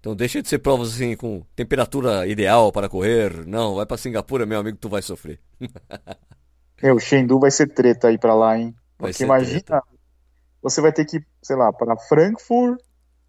[0.00, 3.46] Então deixa de ser provas assim com temperatura ideal para correr.
[3.46, 5.40] Não, vai para Singapura, meu amigo, tu vai sofrer.
[6.82, 8.74] é, o Chengdu vai ser treta aí para lá, hein?
[8.98, 9.96] Porque imagina, treta
[10.66, 12.80] você vai ter que, sei lá, para Frankfurt,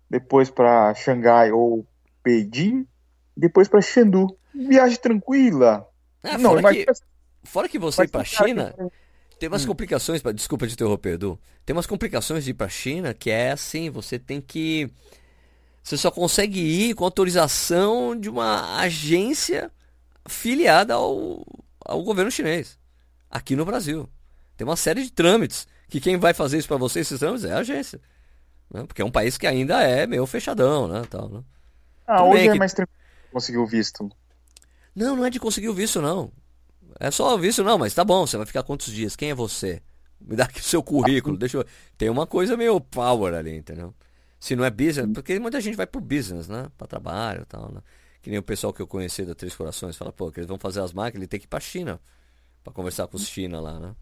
[0.09, 1.85] depois para Xangai ou
[2.23, 2.87] Beijing,
[3.35, 4.35] depois para Chengdu.
[4.55, 5.87] Viagem tranquila.
[6.23, 6.77] É, não, fora, mas...
[6.77, 6.85] que,
[7.43, 8.73] fora que você ir para China,
[9.39, 9.67] tem umas hum.
[9.67, 11.39] complicações, pra, desculpa de interromper, Edu.
[11.65, 14.89] Tem umas complicações de ir para China que é assim, você tem que
[15.83, 19.71] você só consegue ir com autorização de uma agência
[20.27, 21.45] filiada ao,
[21.79, 22.77] ao governo chinês,
[23.31, 24.09] aqui no Brasil.
[24.57, 27.53] Tem uma série de trâmites que quem vai fazer isso para você, esses trâmites, é
[27.53, 28.01] a agência.
[28.69, 28.83] Né?
[28.85, 31.03] Porque é um país que ainda é meio fechadão, né?
[31.09, 31.41] Tal, né?
[32.05, 32.59] Ah, Tudo hoje é que...
[32.59, 32.97] mais tranquilo
[33.31, 34.09] conseguir o visto.
[34.95, 36.31] Não, não é de conseguir o visto, não.
[36.99, 39.15] É só o visto, não, mas tá bom, você vai ficar quantos dias?
[39.15, 39.81] Quem é você?
[40.19, 41.65] Me dá aqui o seu currículo, deixa eu...
[41.97, 43.93] Tem uma coisa meio power ali, entendeu?
[44.39, 46.67] Se não é business, porque muita gente vai por business, né?
[46.77, 47.81] Pra trabalho e tal, né?
[48.21, 50.57] Que nem o pessoal que eu conheci da Três Corações fala, pô, que eles vão
[50.57, 51.99] fazer as máquinas, ele tem que ir pra China.
[52.63, 53.95] Pra conversar com os China lá, né?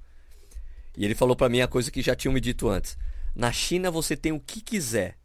[0.98, 2.98] E ele falou para mim a coisa que já tinham me dito antes.
[3.36, 5.18] Na China você tem o que quiser.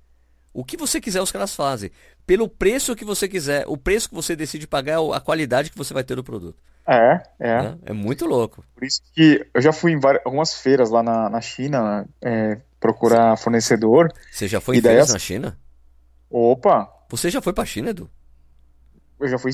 [0.53, 1.91] O que você quiser os caras fazem.
[2.27, 3.65] Pelo preço que você quiser.
[3.69, 6.61] O preço que você decide pagar é a qualidade que você vai ter do produto.
[6.91, 7.51] É, é.
[7.51, 8.65] É, é muito louco.
[8.75, 12.59] Por isso que eu já fui em várias, algumas feiras lá na, na China é,
[12.81, 14.13] procurar fornecedor.
[14.29, 15.13] Você já foi em feiras as...
[15.13, 15.57] na China?
[16.29, 16.93] Opa!
[17.09, 18.11] Você já foi pra China, Edu?
[19.21, 19.53] Eu já fui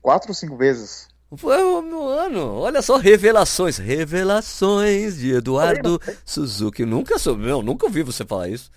[0.00, 1.08] quatro ou cinco vezes.
[1.36, 2.54] Foi meu ano.
[2.54, 3.76] Olha só, revelações.
[3.76, 6.86] Revelações de Eduardo Suzuki.
[6.86, 8.70] Nunca soube, não, nunca ouvi você falar isso.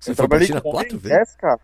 [0.00, 1.36] Você eu foi pra China quatro vezes?
[1.36, 1.60] cara.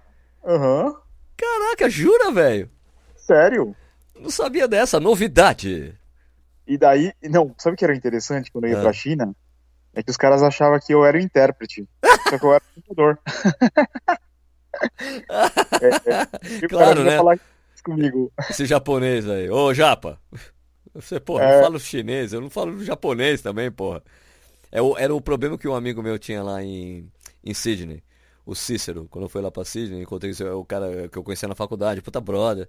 [0.47, 0.87] Aham.
[0.87, 0.97] Uhum.
[1.37, 2.71] Caraca, jura, velho?
[3.17, 3.75] Sério?
[4.21, 5.95] Não sabia dessa, novidade.
[6.67, 8.83] E daí, não, sabe o que era interessante quando eu ia ah.
[8.83, 9.35] pra China?
[9.95, 11.89] É que os caras achavam que eu era o intérprete.
[12.29, 13.19] só que eu era o computador.
[15.81, 17.17] é, é, claro, né?
[17.17, 17.39] Falar
[17.83, 18.31] comigo.
[18.51, 19.51] Esse japonês aí.
[19.51, 20.21] Ô, Japa.
[20.95, 21.59] Você, porra, é...
[21.59, 24.03] eu falo chinês, eu não falo japonês também, porra.
[24.71, 27.11] É o, era o problema que um amigo meu tinha lá em,
[27.43, 28.03] em Sydney.
[28.45, 31.55] O Cícero, quando eu fui lá pra Sydney, encontrei o cara que eu conhecia na
[31.55, 32.69] faculdade, puta brother.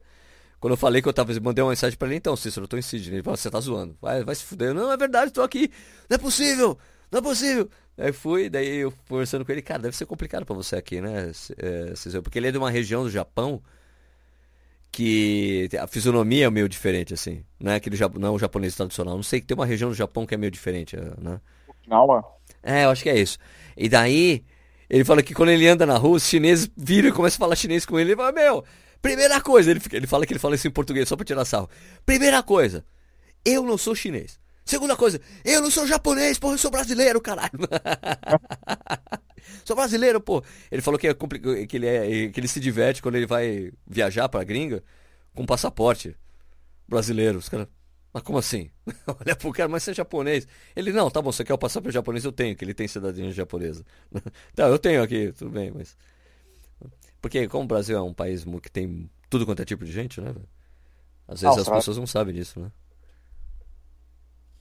[0.59, 2.77] Quando eu falei que eu tava, mandei uma mensagem pra ele, então, Cícero, eu tô
[2.77, 3.15] em Sydney.
[3.15, 3.97] Ele falou, você tá zoando.
[4.01, 4.73] Vai, vai se fuder.
[4.73, 5.71] Não, é verdade, tô aqui.
[6.09, 6.77] Não é possível,
[7.11, 7.69] não é possível.
[7.97, 11.31] Aí fui, daí eu conversando com ele, cara, deve ser complicado pra você aqui, né,
[11.95, 12.23] Cícero?
[12.23, 13.61] Porque ele é de uma região do Japão
[14.91, 17.43] que a fisionomia é meio diferente, assim.
[17.59, 19.15] Não é aquele não é o japonês tradicional.
[19.15, 21.39] Não sei que tem uma região do Japão que é meio diferente, né?
[21.67, 22.23] Okinawa?
[22.63, 23.37] É, eu acho que é isso.
[23.77, 24.43] E daí,
[24.89, 27.55] ele fala que quando ele anda na rua, os chineses viram e começam a falar
[27.55, 28.11] chinês com ele.
[28.11, 28.65] Ele fala, meu,
[29.01, 31.69] primeira coisa, ele, ele fala que ele fala isso em português só pra tirar sarro.
[32.05, 32.85] Primeira coisa,
[33.45, 34.39] eu não sou chinês.
[34.65, 37.57] Segunda coisa, eu não sou japonês, porra, eu sou brasileiro, caralho.
[39.65, 40.43] sou brasileiro, pô.
[40.71, 41.13] Ele falou que, é
[41.65, 44.83] que, ele é, que ele se diverte quando ele vai viajar pra gringa
[45.33, 46.15] com passaporte
[46.87, 47.39] brasileiro.
[47.39, 47.67] Os caras,
[48.13, 48.69] mas como assim?
[49.07, 50.47] Olha pro cara, mas você é japonês.
[50.75, 52.25] Ele, não, tá bom, você quer o passaporte japonês?
[52.25, 53.85] Eu tenho, que ele tem cidadania japonesa.
[54.55, 55.95] tá, eu tenho aqui, tudo bem, mas.
[57.21, 60.21] Porque como o Brasil é um país que tem tudo quanto é tipo de gente,
[60.21, 60.33] né?
[61.27, 62.71] Às vezes as pessoas não sabem disso, né?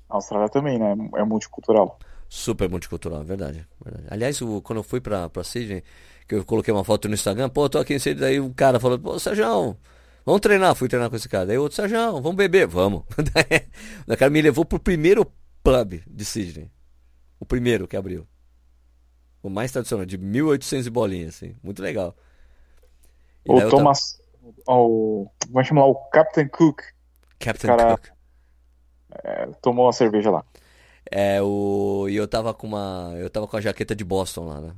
[0.09, 0.95] A Austrália também, né?
[1.17, 1.99] É multicultural.
[2.29, 3.67] Super multicultural, verdade.
[3.83, 4.07] verdade.
[4.11, 5.83] Aliás, o, quando eu fui pra, pra Sydney,
[6.27, 8.79] que eu coloquei uma foto no Instagram, pô, tô aqui em Sydney, daí o cara
[8.79, 9.77] falou, pô, Sérgio,
[10.27, 10.75] vamos treinar.
[10.75, 11.47] Fui treinar com esse cara.
[11.47, 13.03] Daí outro, Sérgio, vamos beber, vamos.
[14.07, 15.27] o cara me levou pro primeiro
[15.63, 16.71] pub de Sydney.
[17.41, 18.27] O primeiro que abriu.
[19.43, 21.55] O mais tradicional, de 1800 e bolinhas, assim.
[21.63, 22.15] Muito legal.
[23.49, 24.21] E o Thomas,
[24.67, 24.79] tava...
[24.79, 26.83] o, vamos chamar o Captain Cook.
[27.39, 27.97] Captain cara...
[27.97, 28.19] Cook
[29.25, 30.45] é, tomou uma cerveja lá.
[31.11, 32.07] É, o...
[32.09, 33.15] E eu tava com uma.
[33.17, 34.73] Eu tava com a jaqueta de Boston lá, né?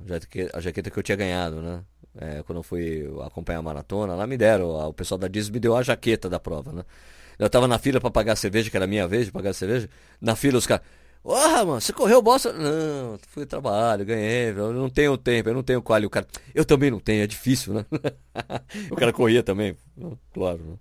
[0.52, 1.82] A jaqueta que eu tinha ganhado, né?
[2.16, 5.60] É, quando eu fui acompanhar a maratona, lá me deram, o pessoal da Disney me
[5.60, 6.84] deu a jaqueta da prova, né?
[7.38, 9.50] Eu tava na fila para pagar a cerveja, que era a minha vez de pagar
[9.50, 9.88] a cerveja.
[10.20, 10.84] Na fila os caras,
[11.22, 12.52] Porra, mano, você correu bosta?
[12.52, 16.00] Não, fui trabalho, ganhei, eu não tenho tempo, eu não tenho qual.
[16.02, 17.84] o cara, eu também não tenho, é difícil, né?
[18.90, 19.76] o cara corria também,
[20.32, 20.62] claro.
[20.64, 20.78] Né?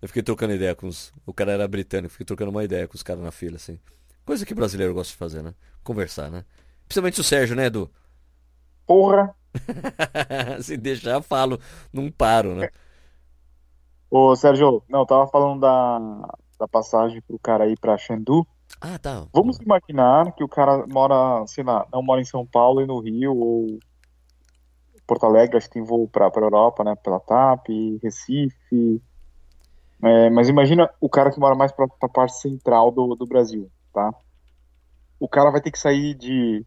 [0.00, 1.12] Eu fiquei trocando ideia com os.
[1.26, 3.78] O cara era britânico, fiquei trocando uma ideia com os caras na fila, assim.
[4.24, 5.52] Coisa que brasileiro gosta de fazer, né?
[5.82, 6.44] Conversar, né?
[6.86, 7.90] Principalmente o Sérgio, né, Edu?
[8.86, 9.34] Porra!
[10.62, 11.58] Se deixar, eu falo,
[11.92, 12.70] não paro, né?
[14.08, 15.98] Ô, Sérgio, não, tava falando da,
[16.58, 18.46] da passagem pro cara ir pra Chengdu.
[18.84, 19.28] Ah, tá.
[19.32, 22.98] Vamos imaginar que o cara mora, sei lá, não mora em São Paulo e no
[22.98, 23.78] Rio, ou
[25.06, 26.96] Porto Alegre, acho que tem voo pra, pra Europa, né?
[26.96, 27.68] Pela TAP,
[28.02, 29.00] Recife.
[30.02, 33.70] É, mas imagina o cara que mora mais pra, pra parte central do, do Brasil,
[33.92, 34.12] tá?
[35.20, 36.66] O cara vai ter que sair de,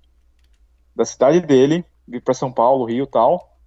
[0.95, 3.59] da cidade dele, vir para São Paulo, Rio tal,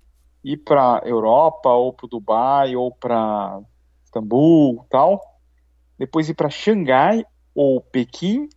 [0.43, 3.61] ir para Europa, ou para Dubai, ou para
[4.07, 5.21] Istambul tal,
[5.99, 7.27] depois ir para Xangai
[7.59, 8.49] ou Pequim,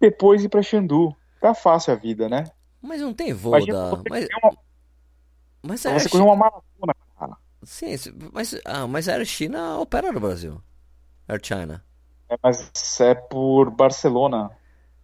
[0.00, 1.14] depois ir para Xandu.
[1.40, 2.50] Tá fácil a vida, né?
[2.82, 4.02] Mas não tem voo Imagina da.
[4.10, 4.56] Mas, uma...
[5.62, 7.36] mas você correu uma maratona, cara.
[7.62, 7.94] Sim,
[8.32, 10.60] mas, ah, mas a Air China opera no Brasil.
[11.28, 11.84] Air China.
[12.28, 14.50] É, mas é por Barcelona.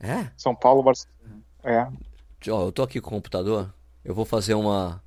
[0.01, 0.29] É?
[0.37, 1.45] São Paulo, Barcelona.
[1.63, 1.87] É.
[2.51, 3.73] Ó, eu tô aqui com o computador.
[4.05, 5.01] Eu vou fazer uma.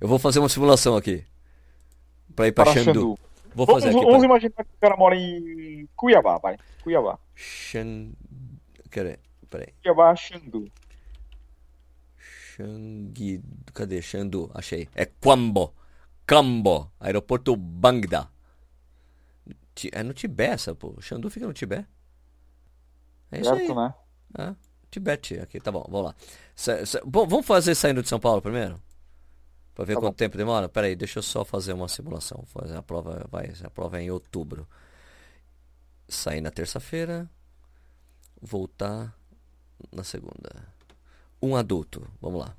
[0.00, 1.24] Eu vou fazer uma simulação aqui.
[2.36, 2.92] Pra ir pra para Xandu.
[2.92, 3.18] Xandu.
[3.54, 4.06] Vou fazer vamos, aqui.
[4.06, 4.26] Vamos pra...
[4.26, 6.56] imaginar que o cara mora em Cuiabá, vai.
[6.82, 7.18] Cuiabá.
[7.34, 8.12] Xan...
[8.90, 9.74] Peraí, peraí.
[9.82, 10.70] Cuiabá, Xandu.
[12.18, 13.42] Xangui...
[13.72, 14.02] Cadê?
[14.02, 14.50] Xandu.
[14.54, 14.88] Achei.
[14.94, 15.74] É Quambo.
[16.26, 16.90] Cambo.
[16.98, 18.28] Aeroporto Bangda.
[19.92, 20.94] É no Tibete essa, pô.
[21.00, 21.88] Xandu fica no Tibete.
[23.32, 23.76] É isso certo, aí.
[23.76, 23.94] né?
[24.38, 24.54] É.
[24.90, 26.14] Tibete aqui, tá bom, vamos lá.
[27.04, 28.80] bom, vamos fazer saindo de São Paulo primeiro?
[29.74, 30.16] Pra ver tá quanto bom.
[30.16, 30.68] tempo demora?
[30.68, 32.44] Pera aí, deixa eu só fazer uma simulação.
[32.46, 34.66] Fazer a prova vai, a prova é em outubro.
[36.08, 37.30] Sair na terça-feira,
[38.40, 39.14] voltar
[39.92, 40.68] na segunda.
[41.42, 42.56] Um adulto, vamos lá.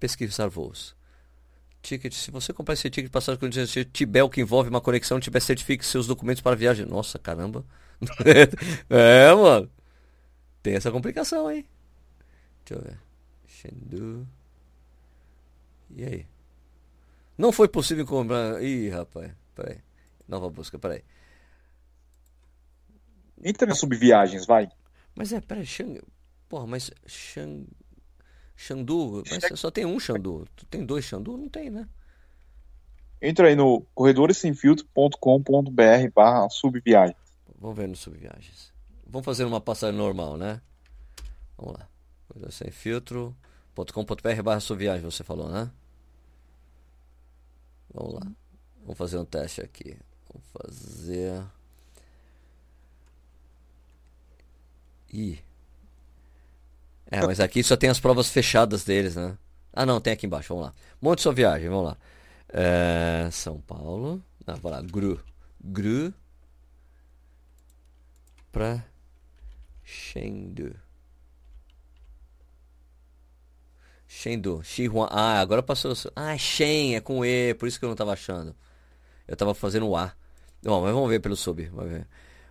[0.00, 0.96] Pesquisar voos.
[1.82, 3.48] Ticket, se você comprar esse ticket de passagem com
[3.92, 6.84] Tibel que envolve uma conexão, tiver certifique seus documentos para viagem.
[6.84, 7.64] Nossa, caramba.
[8.90, 9.70] é, mano.
[10.62, 11.64] Tem essa complicação, hein?
[12.64, 12.98] Deixa eu ver.
[15.90, 16.26] E aí?
[17.36, 18.62] Não foi possível comprar.
[18.62, 19.32] Ih, rapaz.
[19.54, 19.78] Peraí.
[20.26, 21.02] Nova busca, peraí.
[23.42, 24.68] Entra nas subviagens, vai.
[25.14, 26.00] Mas é, peraí, Shang...
[26.48, 27.66] Porra, mas Shang...
[28.56, 30.48] Xandu, mas só tem um Xandu.
[30.56, 31.36] Tu tem dois Xandu?
[31.36, 31.86] Não tem, né?
[33.20, 37.14] Entra aí no corredoressemfiltro.com.br barra subviagem.
[37.58, 38.72] Vamos ver no subviagens.
[39.06, 40.62] Vamos fazer uma passagem normal, né?
[41.56, 41.86] Vamos lá.
[42.28, 45.70] Coisa sem filtro.com.br barra sua viagem, você falou, né?
[47.96, 48.32] Vamos lá.
[48.82, 49.96] Vamos fazer um teste aqui.
[50.28, 51.42] Vamos fazer.
[55.12, 55.38] Ih.
[57.10, 59.38] É, mas aqui só tem as provas fechadas deles, né?
[59.72, 60.54] Ah, não, tem aqui embaixo.
[60.54, 60.74] Vamos lá.
[61.00, 61.96] Monte sua viagem, vamos lá.
[62.48, 64.22] É, São Paulo.
[64.46, 64.82] Ah, vai lá.
[64.82, 65.22] Gru.
[65.64, 66.12] Gru.
[68.52, 68.84] Pra
[69.82, 70.74] Chengdu.
[74.16, 74.62] Chengdu.
[74.64, 75.08] Xihuan.
[75.10, 75.92] Ah, agora passou.
[76.16, 78.56] Ah, Shen, é com E, por isso que eu não tava achando.
[79.28, 80.14] Eu tava fazendo o A.
[80.62, 81.62] Bom, mas vamos ver pelo sub.
[81.66, 82.06] Vamos ver.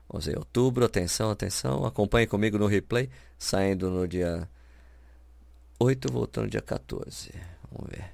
[0.08, 0.38] Vamos ver.
[0.38, 1.84] Outubro, atenção, atenção.
[1.84, 3.10] Acompanhe comigo no replay.
[3.38, 4.48] Saindo no dia
[5.80, 7.34] 8, voltando no dia 14.
[7.72, 8.14] Vamos ver.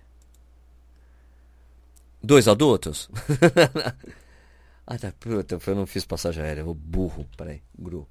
[2.23, 3.09] Dois adultos?
[4.87, 5.11] ah, tá.
[5.19, 6.65] Puta, eu não fiz passagem aérea.
[6.65, 7.27] O burro.
[7.35, 7.61] Peraí.
[7.77, 8.07] Gru.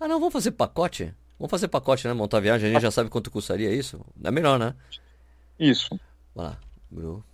[0.00, 1.14] Ah, não, vamos fazer pacote?
[1.40, 2.12] Vamos fazer pacote, né?
[2.12, 3.98] Montar viagem, a gente já sabe quanto custaria isso.
[4.22, 4.74] É melhor, né?
[5.58, 5.88] Isso.
[6.34, 6.60] Vamos lá.
[6.92, 7.24] Gru.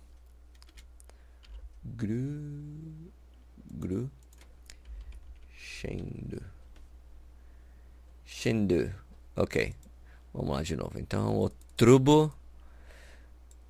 [1.83, 3.11] Gru.
[3.69, 4.09] Gru.
[5.51, 6.41] Chengdu.
[8.25, 8.95] Chengdu.
[9.35, 9.75] Ok.
[10.33, 10.97] Vamos lá de novo.
[10.97, 12.33] Então, o Trubo.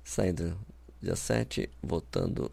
[0.04, 0.56] Saindo
[1.02, 2.52] dia 7, voltando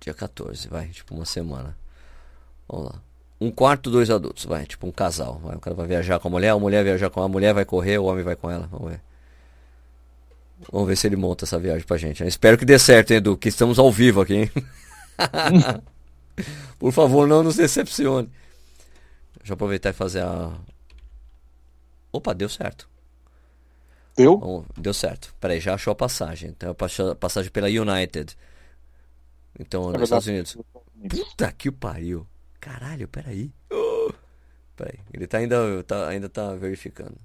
[0.00, 0.66] dia 14.
[0.66, 1.78] Vai, tipo uma semana.
[2.68, 3.07] Vamos lá
[3.40, 5.38] um quarto, dois adultos, vai, tipo um casal.
[5.42, 7.54] Vai, o cara vai viajar com a mulher, a mulher vai viajar com a mulher,
[7.54, 8.66] vai correr, o homem vai com ela.
[8.66, 9.00] Vamos ver.
[10.72, 12.20] Vamos ver se ele monta essa viagem pra gente.
[12.20, 14.50] Eu espero que dê certo, hein, Edu, que estamos ao vivo aqui, hein?
[16.78, 18.28] Por favor, não nos decepcione.
[19.38, 20.52] Deixa eu aproveitar e fazer a.
[22.12, 22.88] Opa, deu certo.
[24.16, 24.64] Deu?
[24.76, 25.32] Deu certo.
[25.40, 26.50] Peraí, já achou a passagem.
[26.50, 28.36] Então, a passagem pela United.
[29.58, 30.56] Então, é nos Estados Unidos.
[31.08, 32.26] Puta que pariu.
[32.60, 33.52] Caralho, peraí.
[33.70, 34.12] Oh,
[34.76, 37.16] peraí, ele tá ainda, tá, ainda tá verificando.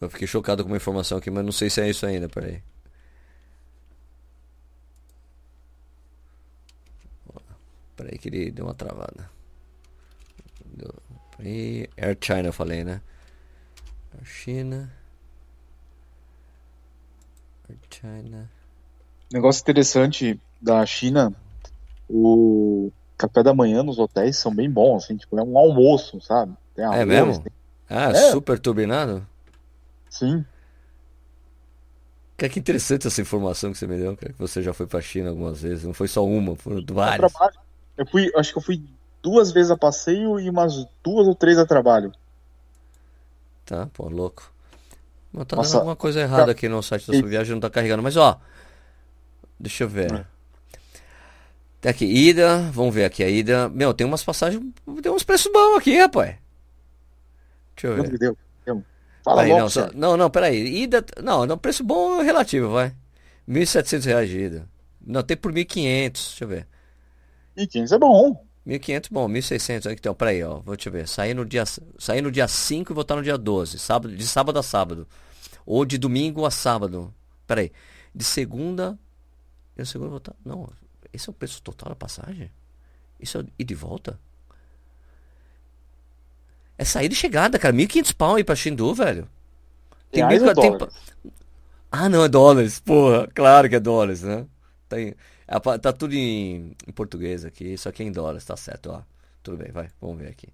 [0.00, 2.62] Eu fiquei chocado com uma informação aqui, mas não sei se é isso ainda, peraí.
[7.96, 9.28] Peraí que ele deu uma travada.
[11.40, 13.00] E Air China eu falei, né?
[14.14, 14.92] Air China.
[17.68, 18.50] Air China.
[19.32, 21.34] Negócio interessante da China,
[22.08, 26.54] o café da manhã nos hotéis são bem bons, assim, tipo, é um almoço, sabe?
[26.74, 27.42] Tem É arroz, mesmo?
[27.42, 27.52] tem-
[27.90, 28.30] Ah, É.
[28.32, 29.26] super turbinado?
[30.10, 30.44] Sim.
[32.36, 35.00] Cara, que interessante essa informação que você me deu, cara, que você já foi pra
[35.00, 35.84] China algumas vezes.
[35.84, 37.32] Não foi só uma, foram várias.
[37.32, 37.58] trabalho.
[37.96, 38.84] Eu fui, acho que eu fui
[39.22, 42.12] duas vezes a passeio e umas duas ou três a trabalho.
[43.64, 44.50] Tá, pô, louco.
[45.32, 47.68] Mas tá Nossa, dando alguma coisa errada aqui no site da sua viagem, não tá
[47.70, 48.02] carregando.
[48.02, 48.40] Mas ó,
[49.58, 50.12] deixa eu ver.
[50.12, 50.24] É.
[51.80, 53.68] Tem aqui, ida, vamos ver aqui a ida.
[53.68, 54.62] Meu, tem umas passagens,
[55.02, 56.36] tem uns preços bons aqui, rapaz.
[57.76, 58.18] Deixa eu ver.
[58.18, 58.36] deu?
[58.66, 58.84] Deu.
[59.22, 60.82] Fala logo, não, só- não, não, peraí.
[60.82, 62.92] Ida, não, não, preço bom é relativo, vai.
[63.48, 64.68] 1.700 reais de ida.
[65.00, 66.66] Não, tem por 1.500, deixa eu ver.
[67.56, 68.44] E 15 é bom.
[68.66, 69.86] 1.500, bom, 1.600.
[69.86, 71.06] aí, Então, peraí, ó, vou te ver.
[71.08, 71.64] Sair no dia,
[71.98, 73.78] sair no dia 5 e voltar no dia 12.
[73.78, 75.06] Sábado, de sábado a sábado.
[75.64, 77.14] Ou de domingo a sábado.
[77.46, 77.72] Peraí.
[78.14, 78.98] De segunda.
[79.76, 80.34] De segunda voltar.
[80.44, 80.68] Não,
[81.12, 82.50] esse é o preço total da passagem?
[83.20, 84.18] Isso é ir de volta?
[86.76, 87.74] É saída e chegada, cara.
[87.74, 89.28] 1.500 pau aí pra Xindu, velho.
[90.10, 90.70] Tem Reais mil- tem-?
[91.90, 92.80] Ah, não, é dólares.
[92.80, 94.46] Porra, claro que é dólares, né?
[94.88, 95.14] Tem,
[95.46, 98.90] a pa- tá tudo em, em português aqui, só que é em dólares, tá certo,
[98.90, 99.02] ó.
[99.42, 100.48] Tudo bem, vai, vamos ver aqui.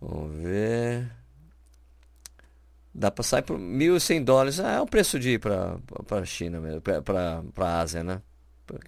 [0.00, 1.10] Vamos ver.
[2.94, 4.58] Dá pra sair por 1.100 dólares.
[4.60, 8.22] Ah, é o preço de ir pra, pra China mesmo, pra, pra, pra Ásia, né?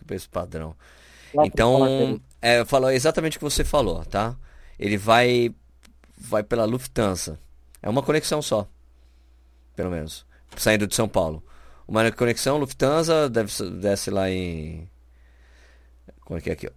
[0.06, 0.74] Preço padrão.
[1.34, 4.36] Lá Então, é, falou exatamente o que você falou, tá?
[4.78, 5.54] Ele vai
[6.16, 7.38] vai pela Lufthansa.
[7.82, 8.68] É uma conexão só.
[9.76, 10.26] Pelo menos.
[10.56, 11.42] Saindo de São Paulo.
[11.86, 14.88] Uma conexão Lufthansa deve, desce lá em.
[16.20, 16.68] Como é que é aqui?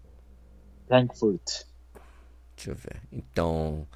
[0.87, 1.63] Frankfurt.
[2.55, 3.01] Deixa eu ver.
[3.11, 3.87] Então.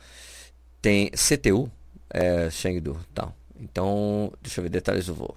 [0.81, 1.71] Tem CTU,
[2.11, 3.35] é Chengdu, tal.
[3.59, 5.35] Então, deixa eu ver detalhes do voo.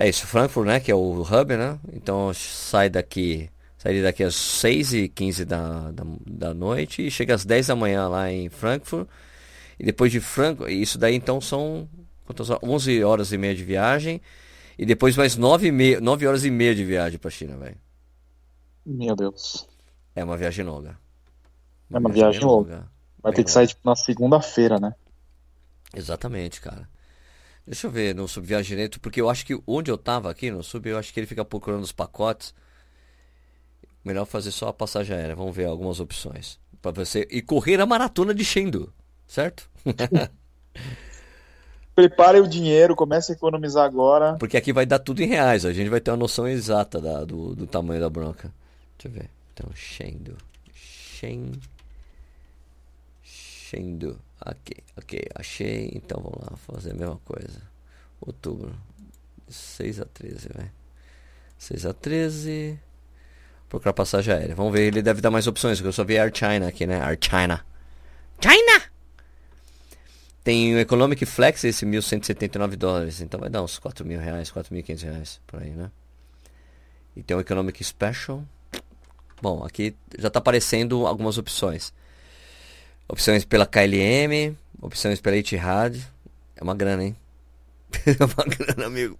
[0.00, 0.78] É isso, Frankfurt, né?
[0.78, 1.76] Que é o hub, né?
[1.92, 3.50] Então sai daqui.
[3.76, 8.30] Sairia daqui às 6h15 da, da, da noite e chega às 10 da manhã lá
[8.30, 9.08] em Frankfurt.
[9.78, 11.88] E depois de Frankfurt, isso daí então são
[12.24, 12.62] quantas horas?
[12.62, 14.20] 11 horas e meia de viagem.
[14.78, 17.76] E depois mais 9, e meia, 9 horas e meia de viagem pra China, velho.
[18.86, 19.68] Meu Deus.
[20.14, 20.96] É uma viagem longa.
[21.90, 22.88] É uma viagem bem longa.
[23.20, 24.94] Vai Bem ter que sair tipo, na segunda-feira, né?
[25.92, 26.88] Exatamente, cara.
[27.68, 30.62] Deixa eu ver no Subviagem direito, porque eu acho que onde eu tava aqui no
[30.62, 32.54] Sub, eu acho que ele fica procurando os pacotes.
[34.02, 35.36] Melhor fazer só a passagem aérea.
[35.36, 36.58] Vamos ver algumas opções.
[36.80, 37.28] Pra você.
[37.30, 38.90] E correr a maratona de Chengdu,
[39.26, 39.68] certo?
[41.94, 44.36] Prepare o dinheiro, comece a economizar agora.
[44.38, 45.66] Porque aqui vai dar tudo em reais.
[45.66, 48.50] A gente vai ter uma noção exata da- do, do tamanho da bronca.
[48.96, 49.30] Deixa eu ver.
[49.52, 50.38] Então, Chengdu.
[50.72, 51.52] Shen...
[53.22, 54.18] Chengdu.
[54.44, 55.20] Ok, ok.
[55.34, 55.90] Achei.
[55.94, 57.62] Então vamos lá fazer a mesma coisa.
[58.20, 58.74] Outubro.
[59.48, 60.70] 6 a 13, velho.
[61.58, 62.78] 6 a 13.
[63.68, 64.54] Procurar passagem aérea.
[64.54, 67.02] Vamos ver, ele deve dar mais opções, porque eu só vi Air China aqui, né?
[67.02, 67.64] Air China.
[68.40, 68.82] China!
[70.42, 73.20] Tem o Economic Flex, esse 1.179 dólares.
[73.20, 75.90] Então vai dar uns 4 mil reais, 4.500 reais por aí, né?
[77.14, 78.42] E tem o Economic Special.
[79.42, 81.92] Bom, aqui já tá aparecendo algumas opções.
[83.08, 85.98] Opções pela KLM, opções pela Etihad.
[86.54, 87.16] É uma grana, hein?
[88.06, 89.18] é uma grana, amigo.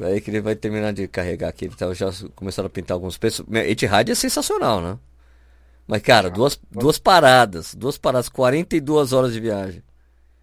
[0.00, 1.66] Aí que ele vai terminar de carregar aqui.
[1.66, 3.44] Ele tá, já começaram a pintar alguns preços.
[3.52, 4.98] Etihad é sensacional, né?
[5.86, 7.74] Mas, cara, duas, duas paradas.
[7.74, 9.82] Duas paradas, 42 horas de viagem.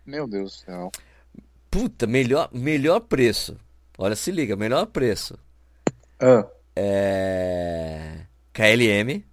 [0.06, 0.92] Meu Deus do céu.
[1.72, 3.58] Puta, melhor, melhor preço.
[3.98, 5.38] Olha, se liga, melhor preço.
[6.20, 8.22] Ah, É.
[8.54, 9.24] KLM,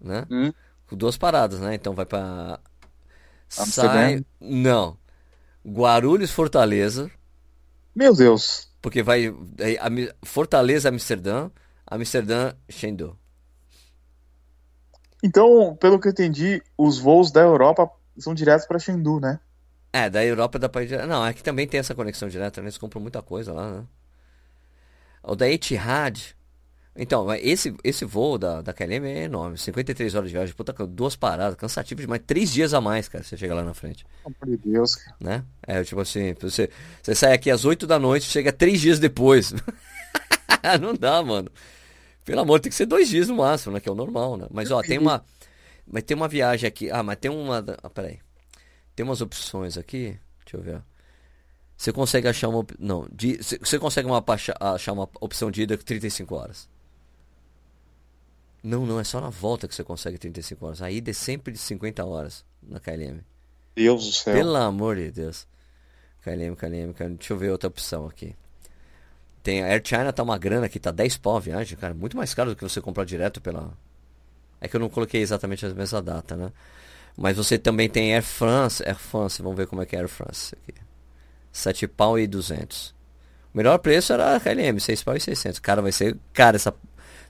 [0.00, 0.26] né?
[0.30, 0.52] hum,
[0.96, 1.74] duas paradas, né?
[1.74, 2.58] Então vai pra.
[3.58, 3.92] Amsterdã?
[3.92, 4.24] Sai.
[4.40, 4.96] Não.
[5.64, 7.10] Guarulhos, Fortaleza.
[7.94, 8.68] Meu Deus.
[8.80, 9.34] Porque vai.
[10.24, 11.50] Fortaleza, Amsterdã.
[11.86, 13.18] Amsterdã, Chengdu.
[15.22, 19.38] Então, pelo que eu entendi, os voos da Europa são diretos para Chengdu, né?
[19.92, 21.06] É, da Europa dá pra ir.
[21.06, 22.66] Não, aqui também tem essa conexão direta, né?
[22.66, 23.84] Eles compram muita coisa lá, né?
[25.22, 26.34] O da Etihad.
[26.94, 29.56] Então, esse, esse voo da, da KLM é enorme.
[29.56, 32.20] 53 horas de viagem, puta, duas paradas, cansativo demais.
[32.26, 34.04] Três dias a mais, cara, você chega lá na frente,
[34.46, 35.16] de Deus, cara.
[35.18, 35.44] né?
[35.66, 36.68] É tipo assim, você,
[37.02, 39.54] você sai aqui às 8 da noite, chega três dias depois.
[40.80, 41.50] Não dá, mano.
[42.24, 43.80] Pelo amor, tem que ser dois dias no máximo, né?
[43.80, 44.46] Que é o normal, né?
[44.50, 45.24] Mas ó, tem uma.
[45.86, 46.90] Mas tem uma viagem aqui.
[46.90, 47.64] Ah, mas tem uma.
[47.82, 48.20] Ah, peraí.
[48.94, 50.16] Tem umas opções aqui.
[50.44, 50.82] Deixa eu ver.
[51.76, 52.64] Você consegue achar uma.
[52.78, 54.22] Não, de- você consegue uma,
[54.60, 56.68] achar uma opção de ida com 35 horas.
[58.62, 60.82] Não, não, é só na volta que você consegue 35 horas.
[60.82, 63.20] A ida é sempre de 50 horas na KLM.
[63.74, 64.34] Deus do céu.
[64.34, 65.46] Pelo amor de Deus.
[66.22, 67.16] KLM, KLM, KLM.
[67.16, 68.36] Deixa eu ver outra opção aqui.
[69.42, 71.92] Tem a Air China tá uma grana aqui, tá 10 pau a viagem, cara.
[71.92, 73.72] Muito mais caro do que você comprar direto pela.
[74.60, 76.52] É que eu não coloquei exatamente a mesma data, né?
[77.16, 80.08] Mas você também tem Air France, Air France, vamos ver como é que é Air
[80.08, 80.80] France aqui.
[81.50, 82.94] 7 pau e 200.
[83.52, 85.58] O melhor preço era a KLM, 6 pau e 600.
[85.58, 86.72] Cara, vai ser cara essa,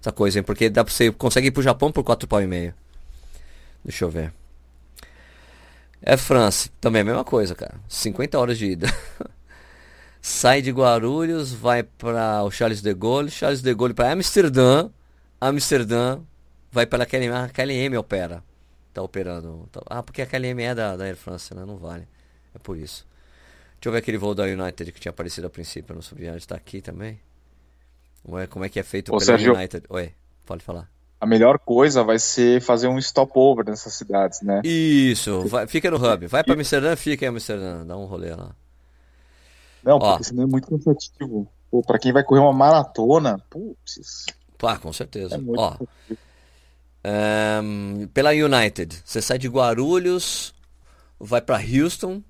[0.03, 0.42] essa coisa, hein?
[0.42, 2.74] Porque dá pra você consegue ir pro Japão por 4 pau e meio.
[3.84, 4.32] Deixa eu ver.
[6.05, 7.80] Air France, também é a mesma coisa, cara.
[7.88, 8.88] 50 horas de ida.
[10.20, 14.88] Sai de Guarulhos, vai para o Charles de Gaulle, Charles de Gaulle para Amsterdã,
[15.40, 16.20] Amsterdã
[16.70, 18.42] vai pela KLM, a KLM opera.
[18.92, 19.68] Tá operando.
[19.72, 21.64] Tá, ah, porque a KLM é da, da Air France, né?
[21.64, 22.07] Não vale.
[22.55, 23.07] É por isso.
[23.74, 26.38] Deixa eu ver aquele voo da United que tinha aparecido a princípio no subviagem.
[26.38, 27.18] Está aqui também.
[28.29, 29.87] Ué, como é que é feito Ô, pela Sérgio, United?
[29.89, 30.12] Oi,
[30.47, 30.89] pode falar.
[31.20, 34.61] A melhor coisa vai ser fazer um stopover nessas cidades, né?
[34.64, 36.27] Isso, vai, fica no hub.
[36.27, 37.87] Vai para Amsterdã, fica em Amsterdã.
[37.87, 38.55] Dá um rolê lá.
[39.85, 40.11] Não, Ó.
[40.11, 41.49] porque senão é muito cansativo.
[41.70, 44.27] Pô, pra quem vai correr uma maratona, putz,
[44.59, 45.37] Pá, com certeza.
[45.37, 46.18] é Ó, cansativo.
[47.05, 50.55] Ahn, pela United, você sai de Guarulhos,
[51.18, 52.23] vai para Houston,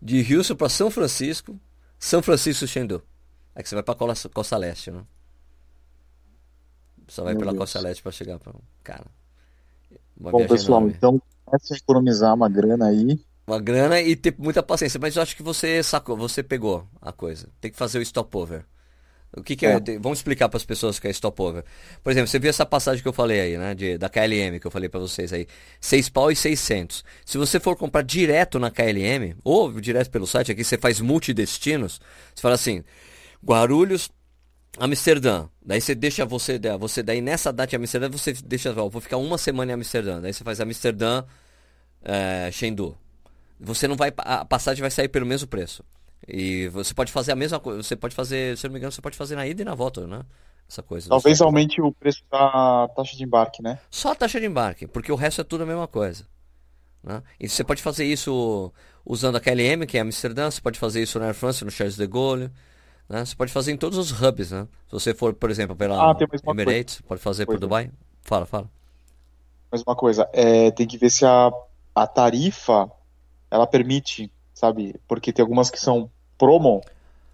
[0.00, 1.58] de Houston para São Francisco,
[1.98, 3.02] São Francisco Chengdu.
[3.54, 5.02] É que você vai para Costa, Costa Leste, né?
[7.08, 7.62] Só vai Meu pela Deus.
[7.62, 9.06] Costa Leste para chegar para, cara.
[10.16, 10.94] Bom, pessoal, enorme.
[10.96, 13.18] então comece a economizar uma grana aí.
[13.46, 17.12] Uma grana e ter muita paciência, mas eu acho que você sacou, você pegou a
[17.12, 17.48] coisa.
[17.60, 18.64] Tem que fazer o stopover.
[19.36, 19.72] O que, que é?
[19.72, 19.98] É.
[19.98, 21.64] Vamos explicar para as pessoas o que é stopover.
[22.02, 23.74] Por exemplo, você viu essa passagem que eu falei aí, né?
[23.74, 25.46] De, da KLM que eu falei para vocês aí.
[25.80, 27.04] 6 pau e 600.
[27.24, 32.00] Se você for comprar direto na KLM, ou direto pelo site, aqui você faz multidestinos,
[32.34, 32.82] você fala assim,
[33.44, 34.10] Guarulhos,
[34.78, 35.48] Amsterdã.
[35.64, 39.16] Daí você deixa você, você daí nessa data de Amsterdã, você deixa, ó, vou ficar
[39.16, 40.20] uma semana em Amsterdã.
[40.20, 41.24] Daí você faz Amsterdã,
[42.02, 42.96] é, Chengdu.
[43.60, 45.84] Você não vai, a passagem vai sair pelo mesmo preço.
[46.26, 48.92] E você pode fazer a mesma coisa, você pode fazer, se eu não me engano,
[48.92, 50.22] você pode fazer na ida e na volta, né?
[50.68, 51.08] Essa coisa.
[51.08, 53.78] Talvez aumente o preço da taxa de embarque, né?
[53.90, 56.26] Só a taxa de embarque, porque o resto é tudo a mesma coisa.
[57.02, 57.22] Né?
[57.40, 58.72] E você pode fazer isso
[59.04, 61.96] usando a KLM, que é Amsterdã, você pode fazer isso na Air France, no Charles
[61.96, 62.50] de Gaulle.
[63.08, 63.24] Né?
[63.24, 64.66] Você pode fazer em todos os hubs, né?
[64.86, 66.62] Se você for, por exemplo, pela Ah, mais uma coisa.
[66.62, 67.58] Emirates, pode fazer por.
[67.58, 67.90] Dubai.
[68.22, 68.68] Fala, fala.
[69.70, 71.50] Mas uma coisa, é, tem que ver se a,
[71.94, 72.90] a tarifa
[73.50, 74.94] ela permite, sabe?
[75.06, 76.82] Porque tem algumas que são promo,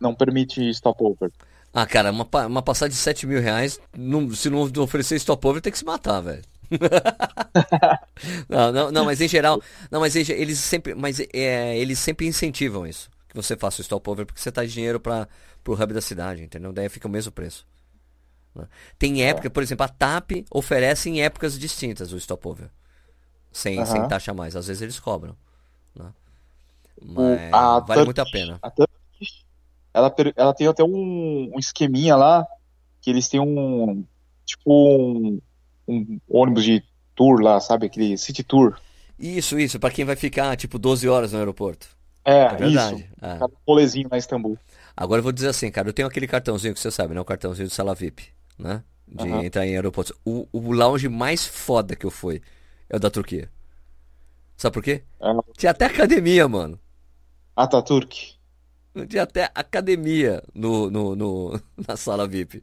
[0.00, 1.30] não permite stopover.
[1.72, 5.72] Ah, cara, uma, uma passagem de 7 mil reais, não- se não oferecer stopover, tem
[5.72, 6.42] que se matar, velho.
[8.48, 9.60] não, não, não, mas em geral,
[9.90, 14.24] não, mas eles sempre, mas é, eles sempre incentivam isso, que você faça o stopover,
[14.24, 15.28] porque você tá de dinheiro para
[15.62, 16.72] pro hub da cidade, entendeu?
[16.72, 17.66] Daí fica o mesmo preço.
[18.54, 18.68] né?
[18.98, 22.70] Tem época, por exemplo, a TAP oferece em épocas distintas o stopover,
[23.50, 23.86] sem, Aham.
[23.86, 24.54] sem taxa mais.
[24.54, 25.36] Às vezes eles cobram,
[25.94, 26.12] né?
[27.02, 28.58] O- Mas a vale muito a Turkish- pena.
[28.62, 29.44] A Turkish,
[29.92, 32.46] ela, ela tem até um, um esqueminha lá,
[33.02, 34.04] que eles têm um,
[34.46, 35.40] tipo um,
[35.88, 36.82] um ônibus de
[37.16, 37.86] tour lá, sabe?
[37.86, 38.78] Aquele city tour.
[39.18, 41.88] Isso, isso, para quem vai ficar tipo 12 horas no aeroporto.
[42.24, 43.04] É, É isso.
[43.22, 43.40] é.
[43.40, 44.58] Cada rolezinho na Istambul.
[44.96, 47.20] Agora eu vou dizer assim, cara, eu tenho aquele cartãozinho que você sabe, né?
[47.20, 48.82] O cartãozinho de sala VIP, né?
[49.08, 49.44] De Aham.
[49.44, 50.12] entrar em aeroportos.
[50.24, 52.40] O, o lounge mais foda que eu fui
[52.88, 53.50] é o da Turquia.
[54.56, 55.04] Sabe por quê?
[55.20, 56.78] É, Tinha até academia, mano.
[57.62, 58.14] Ataturk.
[59.08, 62.62] Tinha até academia no, no, no- na sala VIP.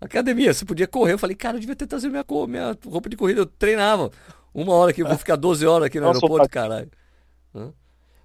[0.00, 1.14] Academia, você podia correr.
[1.14, 3.40] Eu falei, cara, eu devia ter trazido minha, minha roupa de corrida.
[3.40, 4.10] Eu treinava.
[4.52, 6.90] Uma hora aqui, eu vou ficar 12 horas aqui no Nossa, aeroporto, caralho.
[7.54, 7.72] Hã?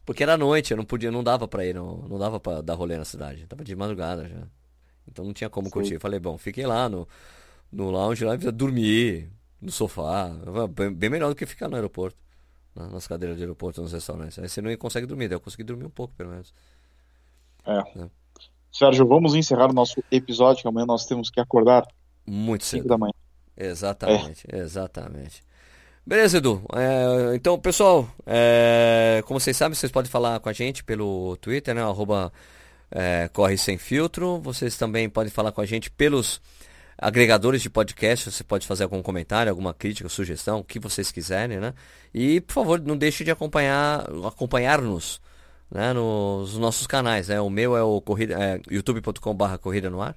[0.09, 2.73] Porque era noite, eu não podia, não dava pra ir, não, não dava pra dar
[2.73, 3.45] rolê na cidade.
[3.45, 4.41] Tava de madrugada já.
[5.07, 5.71] Então não tinha como Sim.
[5.71, 5.93] curtir.
[5.93, 7.07] Eu falei, bom, fiquei lá no,
[7.71, 9.29] no lounge lá, dormir
[9.61, 10.31] no sofá.
[10.71, 12.17] Bem, bem melhor do que ficar no aeroporto.
[12.75, 12.89] né?
[12.91, 14.39] Nas cadeiras de aeroporto, nos restaurantes.
[14.39, 16.55] Aí você não consegue dormir, daí eu consegui dormir um pouco, pelo menos.
[17.67, 18.09] É.
[18.71, 21.85] Sérgio, vamos encerrar o nosso episódio, que amanhã nós temos que acordar
[22.25, 22.89] Muito 5 cedo.
[22.89, 23.13] da manhã.
[23.55, 25.43] Exatamente, exatamente.
[26.05, 26.61] Beleza, Edu.
[26.75, 31.75] É, então, pessoal, é, como vocês sabem, vocês podem falar com a gente pelo Twitter,
[31.75, 31.81] né?
[31.81, 32.31] Arroba
[32.91, 34.39] é, Corre Sem Filtro.
[34.39, 36.41] Vocês também podem falar com a gente pelos
[36.97, 38.31] agregadores de podcast.
[38.31, 41.73] Você pode fazer algum comentário, alguma crítica, sugestão, o que vocês quiserem, né?
[42.13, 45.21] E, por favor, não deixe de acompanhar, acompanhar-nos
[45.71, 47.27] né, nos nossos canais.
[47.27, 47.39] Né?
[47.39, 50.15] O meu é o corrida, é, youtube.com.br Corrida no Ar.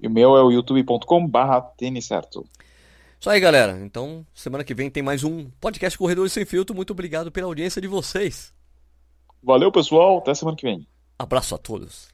[0.00, 2.44] E o meu é o youtube.com barra tênis certo.
[3.22, 3.78] Isso aí, galera.
[3.78, 6.74] Então, semana que vem tem mais um podcast Corredores Sem Filtro.
[6.74, 8.52] Muito obrigado pela audiência de vocês.
[9.40, 10.18] Valeu, pessoal.
[10.18, 10.84] Até semana que vem.
[11.16, 12.08] Abraço a todos.